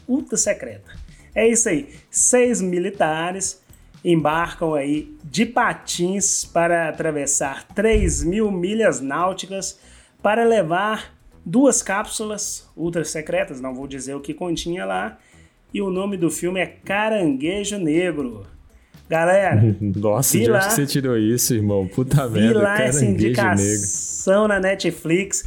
[0.07, 0.91] ultra secreta.
[1.33, 1.89] É isso aí.
[2.07, 3.63] Seis militares
[4.03, 9.79] embarcam aí de patins para atravessar 3 mil milhas náuticas
[10.21, 15.17] para levar duas cápsulas ultra secretas, não vou dizer o que continha lá,
[15.73, 18.54] e o nome do filme é Caranguejo Negro.
[19.07, 21.87] Galera, nossa, de onde lá, você tirou isso, irmão?
[21.87, 24.47] Puta vi merda, lá essa indicação negro.
[24.47, 25.43] na Netflix.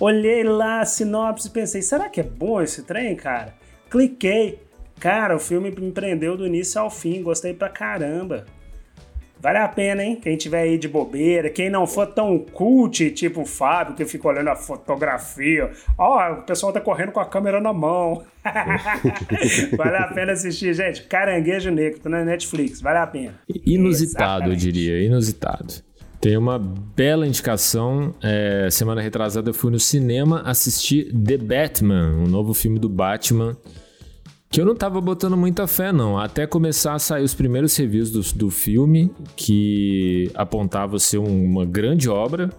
[0.00, 3.54] Olhei lá a sinopse e pensei, será que é bom esse trem, cara?
[3.90, 4.60] Cliquei.
[5.00, 8.46] Cara, o filme me prendeu do início ao fim, gostei pra caramba.
[9.40, 10.16] Vale a pena, hein?
[10.20, 14.26] Quem tiver aí de bobeira, quem não for tão cult, tipo o Fábio, que fica
[14.26, 15.70] olhando a fotografia.
[15.96, 18.24] Ó, oh, o pessoal tá correndo com a câmera na mão.
[19.76, 21.04] vale a pena assistir, gente.
[21.04, 23.34] Caranguejo Negro, tá na Netflix, vale a pena.
[23.64, 24.66] Inusitado, Exatamente.
[24.66, 25.74] eu diria, inusitado.
[26.20, 28.12] Tem uma bela indicação.
[28.20, 33.56] É, semana retrasada eu fui no cinema assistir The Batman, um novo filme do Batman
[34.50, 36.18] que eu não tava botando muita fé, não.
[36.18, 42.08] Até começar a sair os primeiros reviews do, do filme, que apontava ser uma grande
[42.08, 42.50] obra.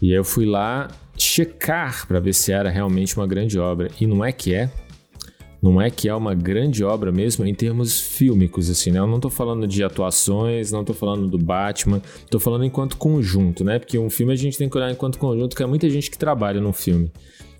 [0.00, 3.90] E aí eu fui lá checar para ver se era realmente uma grande obra.
[4.00, 4.70] E não é que é.
[5.62, 8.98] Não é que é uma grande obra mesmo em termos fílmicos, assim, né?
[8.98, 13.62] Eu não tô falando de atuações, não tô falando do Batman, tô falando enquanto conjunto,
[13.62, 13.78] né?
[13.78, 16.18] Porque um filme a gente tem que olhar enquanto conjunto, que é muita gente que
[16.18, 17.12] trabalha no filme.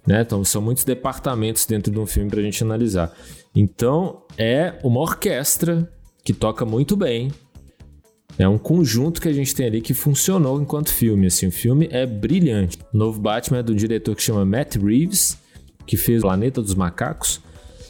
[0.07, 0.23] Né?
[0.23, 3.13] Então são muitos departamentos dentro de um filme para a gente analisar.
[3.55, 5.91] Então é uma orquestra
[6.25, 7.31] que toca muito bem.
[8.39, 11.27] É um conjunto que a gente tem ali que funcionou enquanto filme.
[11.27, 12.79] Assim, o filme é brilhante.
[12.93, 15.39] O novo Batman é do diretor que chama Matt Reeves,
[15.87, 17.41] que fez Planeta dos Macacos.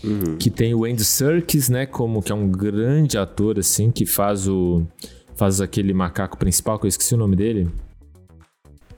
[0.02, 0.36] Uhum.
[0.36, 1.86] Que tem o Andy Serkis, né?
[1.86, 4.84] Como que é um grande ator, assim, que faz o.
[5.36, 7.68] Faz aquele macaco principal, que eu esqueci o nome dele.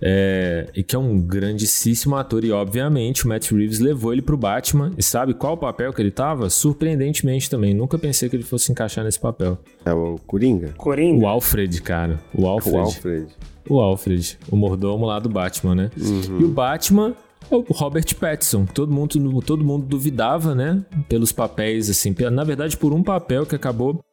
[0.06, 4.36] É, e que é um grandíssimo ator, e obviamente o Matt Reeves levou ele pro
[4.36, 4.92] Batman.
[4.98, 6.50] E sabe qual papel que ele tava?
[6.50, 7.72] Surpreendentemente também.
[7.72, 9.58] Nunca pensei que ele fosse encaixar nesse papel.
[9.82, 10.74] É o Coringa?
[10.76, 11.24] Coringa.
[11.24, 12.20] O Alfred, cara.
[12.34, 12.76] O Alfred.
[12.76, 13.26] O Alfred.
[13.66, 15.90] O Alfred, o mordomo lá do Batman, né?
[15.96, 16.40] Uhum.
[16.40, 17.14] E o Batman
[17.50, 18.66] é o Robert Pattinson.
[18.66, 20.84] Todo mundo, todo mundo duvidava, né?
[21.08, 22.14] Pelos papéis, assim.
[22.30, 24.04] Na verdade, por um papel que acabou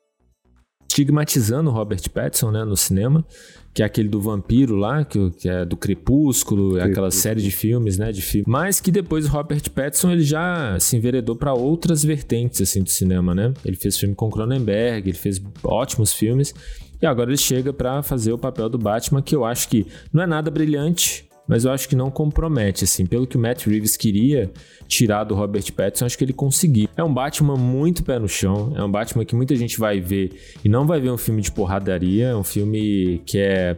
[0.87, 3.25] estigmatizando o Robert Pattinson, né, no cinema,
[3.73, 7.51] que é aquele do vampiro lá, que, que é do Crepúsculo, é aquela série de
[7.51, 8.45] filmes, né, de filme.
[8.47, 12.89] Mas que depois o Robert Pattinson ele já se enveredou para outras vertentes assim do
[12.89, 13.53] cinema, né?
[13.63, 16.53] Ele fez filme com Cronenberg, ele fez ótimos filmes.
[17.01, 20.21] E agora ele chega para fazer o papel do Batman, que eu acho que não
[20.21, 23.05] é nada brilhante, mas eu acho que não compromete, assim.
[23.05, 24.49] Pelo que o Matt Reeves queria
[24.87, 26.87] tirar do Robert Pattinson, acho que ele conseguiu.
[26.95, 30.31] É um Batman muito pé no chão, é um Batman que muita gente vai ver
[30.63, 33.77] e não vai ver um filme de porradaria, é um filme que é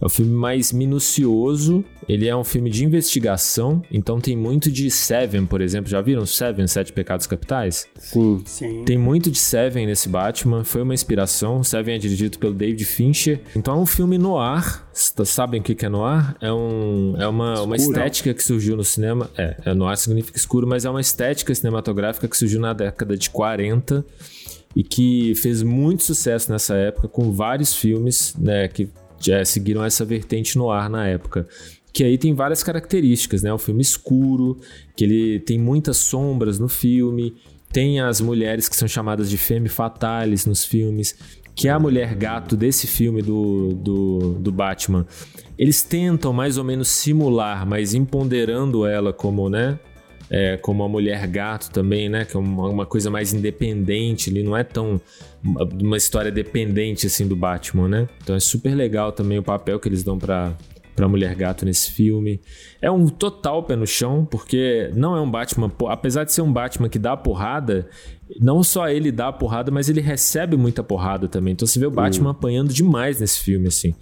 [0.00, 4.90] é um filme mais minucioso, ele é um filme de investigação, então tem muito de
[4.90, 5.90] Seven, por exemplo.
[5.90, 7.88] Já viram Seven, Sete Pecados Capitais?
[7.98, 8.42] Sim.
[8.44, 8.84] Sim.
[8.84, 11.62] Tem muito de Seven nesse Batman, foi uma inspiração.
[11.64, 13.40] Seven é dirigido pelo David Fincher.
[13.54, 14.84] Então é um filme noir.
[14.92, 16.34] Sabem o que é noir?
[16.40, 19.30] É, um, é uma, uma estética que surgiu no cinema.
[19.36, 23.28] É, é, noir significa escuro, mas é uma estética cinematográfica que surgiu na década de
[23.30, 24.04] 40
[24.74, 28.90] e que fez muito sucesso nessa época com vários filmes né, que
[29.20, 31.46] já seguiram essa vertente no ar na época.
[31.92, 33.52] Que aí tem várias características, né?
[33.52, 34.58] O filme escuro,
[34.94, 37.34] que ele tem muitas sombras no filme,
[37.72, 41.16] tem as mulheres que são chamadas de femme fatales nos filmes,
[41.54, 45.06] que é a mulher gato desse filme do, do, do Batman.
[45.58, 49.78] Eles tentam mais ou menos simular, mas empoderando ela como, né?
[50.30, 52.24] É, como a mulher gato também, né?
[52.24, 55.00] Que é uma, uma, coisa mais independente, ele não é tão
[55.80, 58.08] uma história dependente assim do Batman, né?
[58.22, 60.56] Então é super legal também o papel que eles dão para
[60.96, 62.40] para mulher gato nesse filme.
[62.80, 66.50] É um total pé no chão, porque não é um Batman, apesar de ser um
[66.50, 67.86] Batman que dá porrada,
[68.40, 71.52] não só ele dá porrada, mas ele recebe muita porrada também.
[71.52, 73.94] Então você vê o Batman apanhando demais nesse filme assim.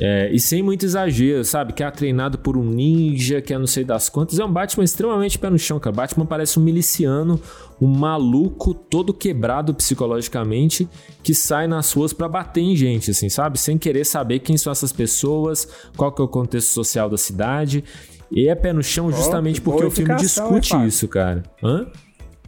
[0.00, 1.72] É, e sem muito exagero, sabe?
[1.72, 4.38] Que é treinado por um ninja, que é não sei das quantas.
[4.38, 5.94] É um Batman extremamente pé no chão, cara.
[5.94, 7.40] Batman parece um miliciano,
[7.80, 10.88] um maluco todo quebrado psicologicamente,
[11.22, 13.58] que sai nas ruas para bater em gente, assim, sabe?
[13.58, 17.84] Sem querer saber quem são essas pessoas, qual que é o contexto social da cidade.
[18.30, 21.42] E é pé no chão justamente oh, porque o filme discute isso, cara.
[21.62, 21.86] Hã?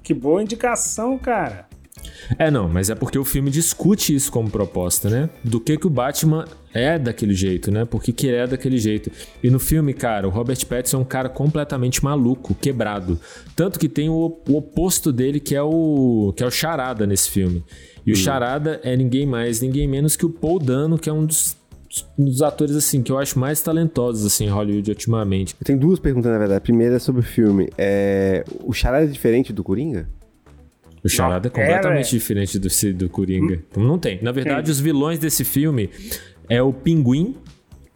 [0.03, 1.69] Que boa indicação, cara.
[2.39, 5.31] É, não, mas é porque o filme discute isso como proposta, né?
[5.43, 6.45] Do que que o Batman
[6.75, 7.85] é daquele jeito, né?
[7.85, 9.11] Por que, que ele é daquele jeito.
[9.43, 13.19] E no filme, cara, o Robert Pattinson é um cara completamente maluco, quebrado.
[13.55, 17.31] Tanto que tem o, o oposto dele, que é o que é o Charada nesse
[17.31, 17.65] filme.
[18.05, 18.17] E o hum.
[18.17, 21.57] Charada é ninguém mais, ninguém menos que o Paul Dano, que é um dos
[22.19, 25.55] um dos atores, assim, que eu acho mais talentosos, assim, em Hollywood ultimamente.
[25.59, 26.59] Eu tenho duas perguntas, na verdade.
[26.59, 27.71] A primeira é sobre o filme.
[27.79, 28.45] É...
[28.65, 30.07] O Charada é diferente do Coringa?
[31.07, 33.63] O Charada é completamente é, diferente do, do Coringa.
[33.77, 33.85] Hum.
[33.87, 34.19] Não tem.
[34.23, 34.73] Na verdade, Sim.
[34.73, 35.89] os vilões desse filme
[36.49, 37.37] é o Pinguim,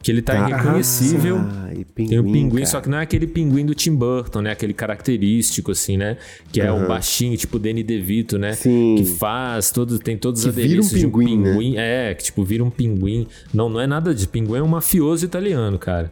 [0.03, 1.39] que ele tá ah, irreconhecível.
[1.39, 2.67] Ah, pinguim, tem o pinguim, cara.
[2.67, 4.53] só que não é aquele pinguim do Tim Burton, né?
[4.53, 6.17] Aquele característico, assim, né?
[6.51, 6.85] Que é uhum.
[6.85, 8.53] um baixinho, tipo Danny DeVito, né?
[8.53, 8.95] Sim.
[8.97, 11.75] Que faz, todo, tem todos os adereços um pinguim, de um pinguim.
[11.75, 12.11] Né?
[12.11, 13.27] É, que tipo, vira um pinguim.
[13.53, 16.11] Não, não é nada de pinguim, é um mafioso italiano, cara.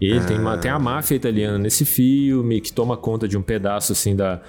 [0.00, 0.24] Ele ah.
[0.24, 4.14] tem, uma, tem a máfia italiana nesse filme, que toma conta de um pedaço, assim,
[4.14, 4.42] da,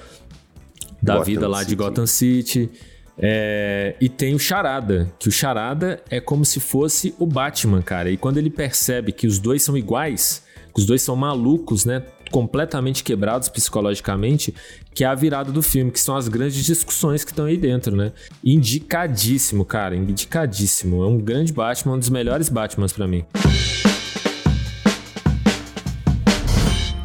[1.05, 1.69] da vida lá City.
[1.69, 2.69] de Gotham City.
[3.17, 8.09] É, e tem o Charada, que o Charada é como se fosse o Batman, cara.
[8.09, 10.43] E quando ele percebe que os dois são iguais,
[10.73, 12.03] que os dois são malucos, né?
[12.31, 14.53] Completamente quebrados psicologicamente,
[14.93, 17.95] que é a virada do filme, que são as grandes discussões que estão aí dentro,
[17.95, 18.11] né?
[18.43, 21.03] Indicadíssimo, cara, indicadíssimo.
[21.03, 23.23] É um grande Batman, um dos melhores Batmans para mim.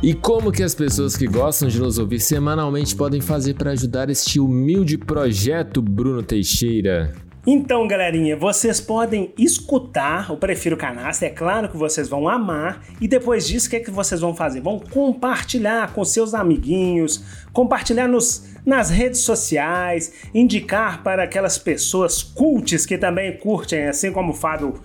[0.02, 4.08] E como que as pessoas que gostam de nos ouvir semanalmente podem fazer para ajudar
[4.08, 7.12] este humilde projeto, Bruno Teixeira?
[7.46, 13.06] Então, galerinha, vocês podem escutar o Prefiro Canastra, é claro que vocês vão amar, e
[13.06, 14.62] depois disso, o que, é que vocês vão fazer?
[14.62, 17.22] Vão compartilhar com seus amiguinhos,
[17.52, 24.32] compartilhar nos, nas redes sociais, indicar para aquelas pessoas cultes que também curtem, assim como
[24.32, 24.80] o Fábio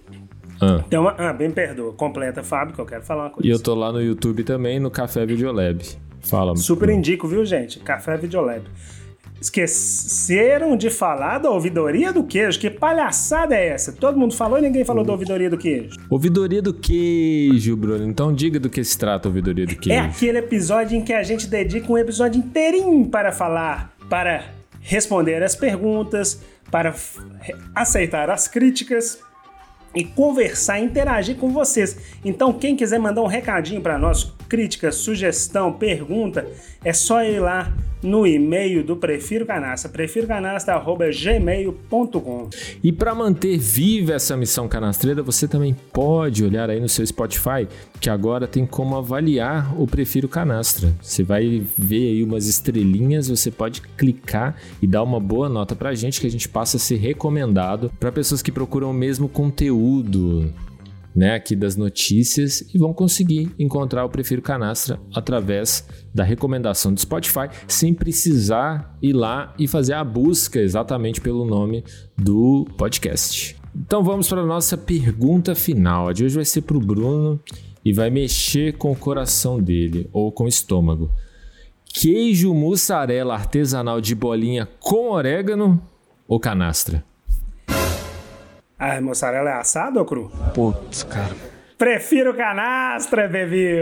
[0.61, 0.83] Ah.
[0.87, 1.93] Então, ah, bem perdoa.
[1.93, 3.47] Completa, Fábio, que eu quero falar uma coisa.
[3.47, 5.83] E eu tô lá no YouTube também, no Café Videolab.
[6.21, 6.55] Fala.
[6.55, 6.99] Super Bruno.
[6.99, 7.79] indico, viu, gente?
[7.79, 8.63] Café Videolab.
[9.43, 12.57] Esqueceram de falar da ouvidoria do queijo.
[12.59, 13.91] Que palhaçada é essa?
[13.91, 15.97] Todo mundo falou e ninguém falou da ouvidoria do queijo.
[16.09, 18.05] Ouvidoria do queijo, Bruno.
[18.07, 19.99] Então diga do que se trata a ouvidoria do É queijo.
[20.01, 24.45] aquele episódio em que a gente dedica um episódio inteirinho para falar, para
[24.79, 26.41] responder as perguntas,
[26.71, 26.93] para
[27.75, 29.19] aceitar as críticas
[29.93, 31.97] e conversar, interagir com vocês.
[32.23, 36.47] Então, quem quiser mandar um recadinho para nós, crítica, sugestão, pergunta,
[36.85, 37.73] é só ir lá
[38.03, 42.49] no e-mail do Prefiro Canastra, prefirocanastra.gmail.com.
[42.83, 47.67] E para manter viva essa missão canastreira, você também pode olhar aí no seu Spotify,
[47.99, 50.93] que agora tem como avaliar o Prefiro Canastra.
[51.01, 55.95] Você vai ver aí umas estrelinhas, você pode clicar e dar uma boa nota pra
[55.95, 60.53] gente, que a gente passa a ser recomendado para pessoas que procuram o mesmo conteúdo.
[61.15, 66.99] Né, aqui das notícias e vão conseguir encontrar o Prefiro Canastra através da recomendação do
[66.99, 71.83] Spotify, sem precisar ir lá e fazer a busca exatamente pelo nome
[72.17, 73.55] do podcast.
[73.75, 76.07] Então vamos para a nossa pergunta final.
[76.07, 77.39] A de hoje vai ser para o Bruno
[77.83, 81.11] e vai mexer com o coração dele ou com o estômago.
[81.85, 85.81] Queijo mussarela artesanal de bolinha com orégano
[86.27, 87.03] ou canastra?
[88.85, 90.29] Ah, moçarela é assado ou cru?
[90.53, 91.33] Putz, cara.
[91.77, 93.79] Prefiro canastra, bebê!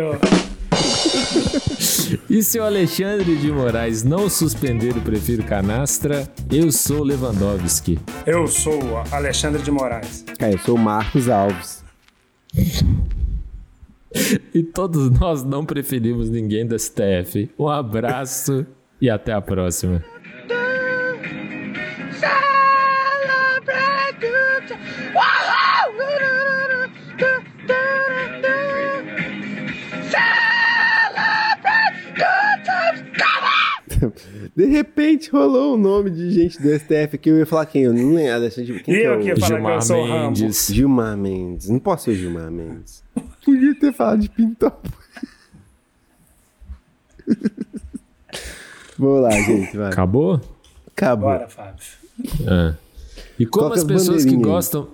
[2.30, 7.98] E se o Alexandre de Moraes não suspender o Prefiro Canastra, eu sou Lewandowski.
[8.28, 8.80] Eu sou
[9.12, 10.24] Alexandre de Moraes.
[10.38, 11.84] Cara, eu sou o Marcos Alves.
[14.54, 17.50] E todos nós não preferimos ninguém da STF.
[17.58, 18.68] Um abraço
[19.00, 20.04] e até a próxima.
[34.56, 37.84] De repente rolou o nome de gente do STF que eu ia falar quem?
[37.84, 38.34] Eu não lembro.
[38.34, 39.22] Alexandre, quem E que é eu o...
[39.22, 40.40] que ia falar que eu Gilmar sou o Rambo.
[40.40, 40.68] Mendes.
[40.68, 41.70] Gilmar Mendes.
[41.70, 43.04] Não posso ser o Gilmar Mendes.
[43.44, 44.74] Podia ter falado de Pintão.
[48.98, 49.76] Vamos lá, gente.
[49.78, 49.92] Vai.
[49.92, 50.42] Acabou?
[50.88, 51.30] Acabou.
[51.30, 51.84] Bora, Fábio.
[52.48, 52.76] É.
[53.40, 54.88] E como Coloca as as pessoas que gostam.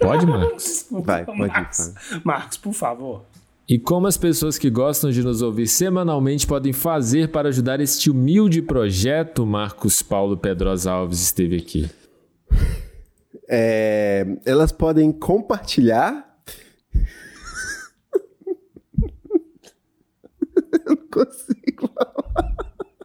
[0.00, 0.86] Pode, Marcos?
[0.90, 1.92] Vai, pode ir, Marcos,
[2.24, 3.24] Marcos, por favor.
[3.68, 8.10] E como as pessoas que gostam de nos ouvir semanalmente podem fazer para ajudar este
[8.10, 11.90] humilde projeto, Marcos Paulo Pedrosa Alves esteve aqui.
[13.46, 16.38] É, elas podem compartilhar.
[20.72, 22.56] Eu não consigo falar.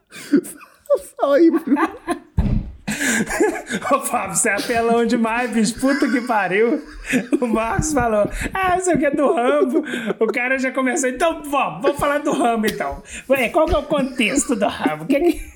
[1.20, 2.23] Só aí, Bruno.
[3.92, 5.80] Ô, Fábio, você é apelão demais, bicho.
[5.80, 6.82] Puta que pariu.
[7.42, 9.84] O Marcos falou, ah, isso aqui é do Rambo.
[10.20, 13.02] O cara já começou, então, vamos, vamos falar do Rambo, então.
[13.30, 15.06] Ué, qual que é o contexto do Rambo?
[15.06, 15.54] Que que...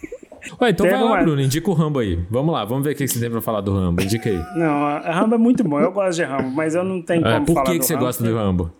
[0.61, 2.15] Ué, então Teve vai lá, uma- Bruno, indica o Rambo aí.
[2.29, 4.01] Vamos lá, vamos ver o que você tem pra falar do Rambo.
[4.01, 4.37] Indica aí.
[4.55, 5.79] Não, Rambo é muito bom.
[5.79, 7.85] Eu gosto de Rambo, mas eu não tenho É, como por falar que, do que
[7.85, 8.05] você Rambo.
[8.05, 8.71] gosta do Rambo?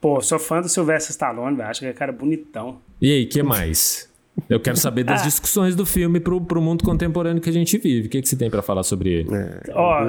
[0.00, 1.68] Pô, sou fã do Sylvester Stallone, velho.
[1.70, 2.78] Acho que é cara bonitão.
[3.00, 4.12] E aí, que mais?
[4.48, 5.24] Eu quero saber das Ah.
[5.24, 8.06] discussões do filme pro, pro mundo contemporâneo que a gente vive.
[8.06, 9.28] O que, que você tem pra falar sobre ele?
[9.72, 10.04] Ó,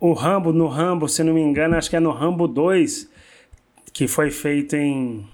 [0.00, 3.08] o, o Rambo, no Rambo, se não me engano, acho que é no Rambo 2,
[3.92, 5.26] que foi feito em.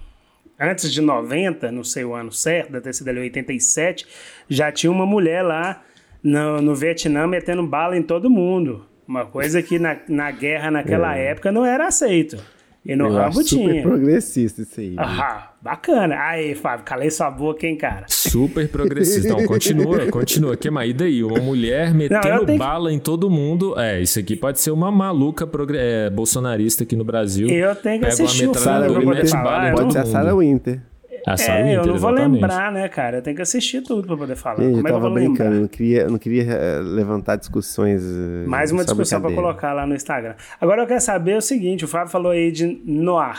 [0.59, 4.07] Antes de 90, não sei o ano certo, deve ter sido ali 87,
[4.49, 5.83] já tinha uma mulher lá
[6.23, 8.85] no, no Vietnã metendo bala em todo mundo.
[9.07, 12.39] Uma coisa que na, na guerra naquela época não era aceito.
[12.87, 13.83] E no Eu Rambo super tinha.
[13.83, 14.95] progressista isso aí.
[14.99, 16.17] Ah, bacana.
[16.21, 18.05] Aí, Fábio, calei sua boca, hein, cara.
[18.09, 19.27] Super progressista.
[19.29, 20.55] Então, continua, continua.
[20.55, 20.91] Que mais?
[20.91, 21.25] E daí?
[21.25, 23.79] Uma mulher metendo eu tenho que- bala em todo mundo.
[23.79, 27.49] É, isso aqui pode ser uma maluca progre- é, bolsonarista aqui no Brasil.
[27.49, 29.83] Eu tenho que Pega uma assistir o filme metralhadora e mete bala em eu todo
[29.85, 30.05] Pode ser a.
[30.07, 30.81] Sarah Winter.
[31.27, 32.41] A É, eu não vou exatamente.
[32.43, 33.19] lembrar, né, cara?
[33.19, 34.57] Eu tenho que assistir tudo pra poder falar.
[34.57, 35.35] Gente, eu Como é que eu tava vou lembrar?
[35.45, 38.03] brincando, eu não queria, não queria eh, levantar discussões.
[38.05, 40.35] eh, Mais uma discussão pra colocar lá no Instagram.
[40.61, 43.39] Agora eu quero saber o seguinte: o Fábio falou aí de noir.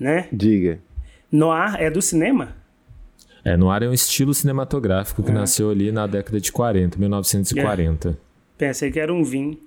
[0.00, 0.26] Né?
[0.32, 0.78] Diga.
[1.30, 2.56] Noir é do cinema?
[3.44, 5.34] É, Noir é um estilo cinematográfico que É.
[5.34, 8.16] nasceu ali na década de 40, 1940.
[8.56, 9.58] Pensei que era um vinho.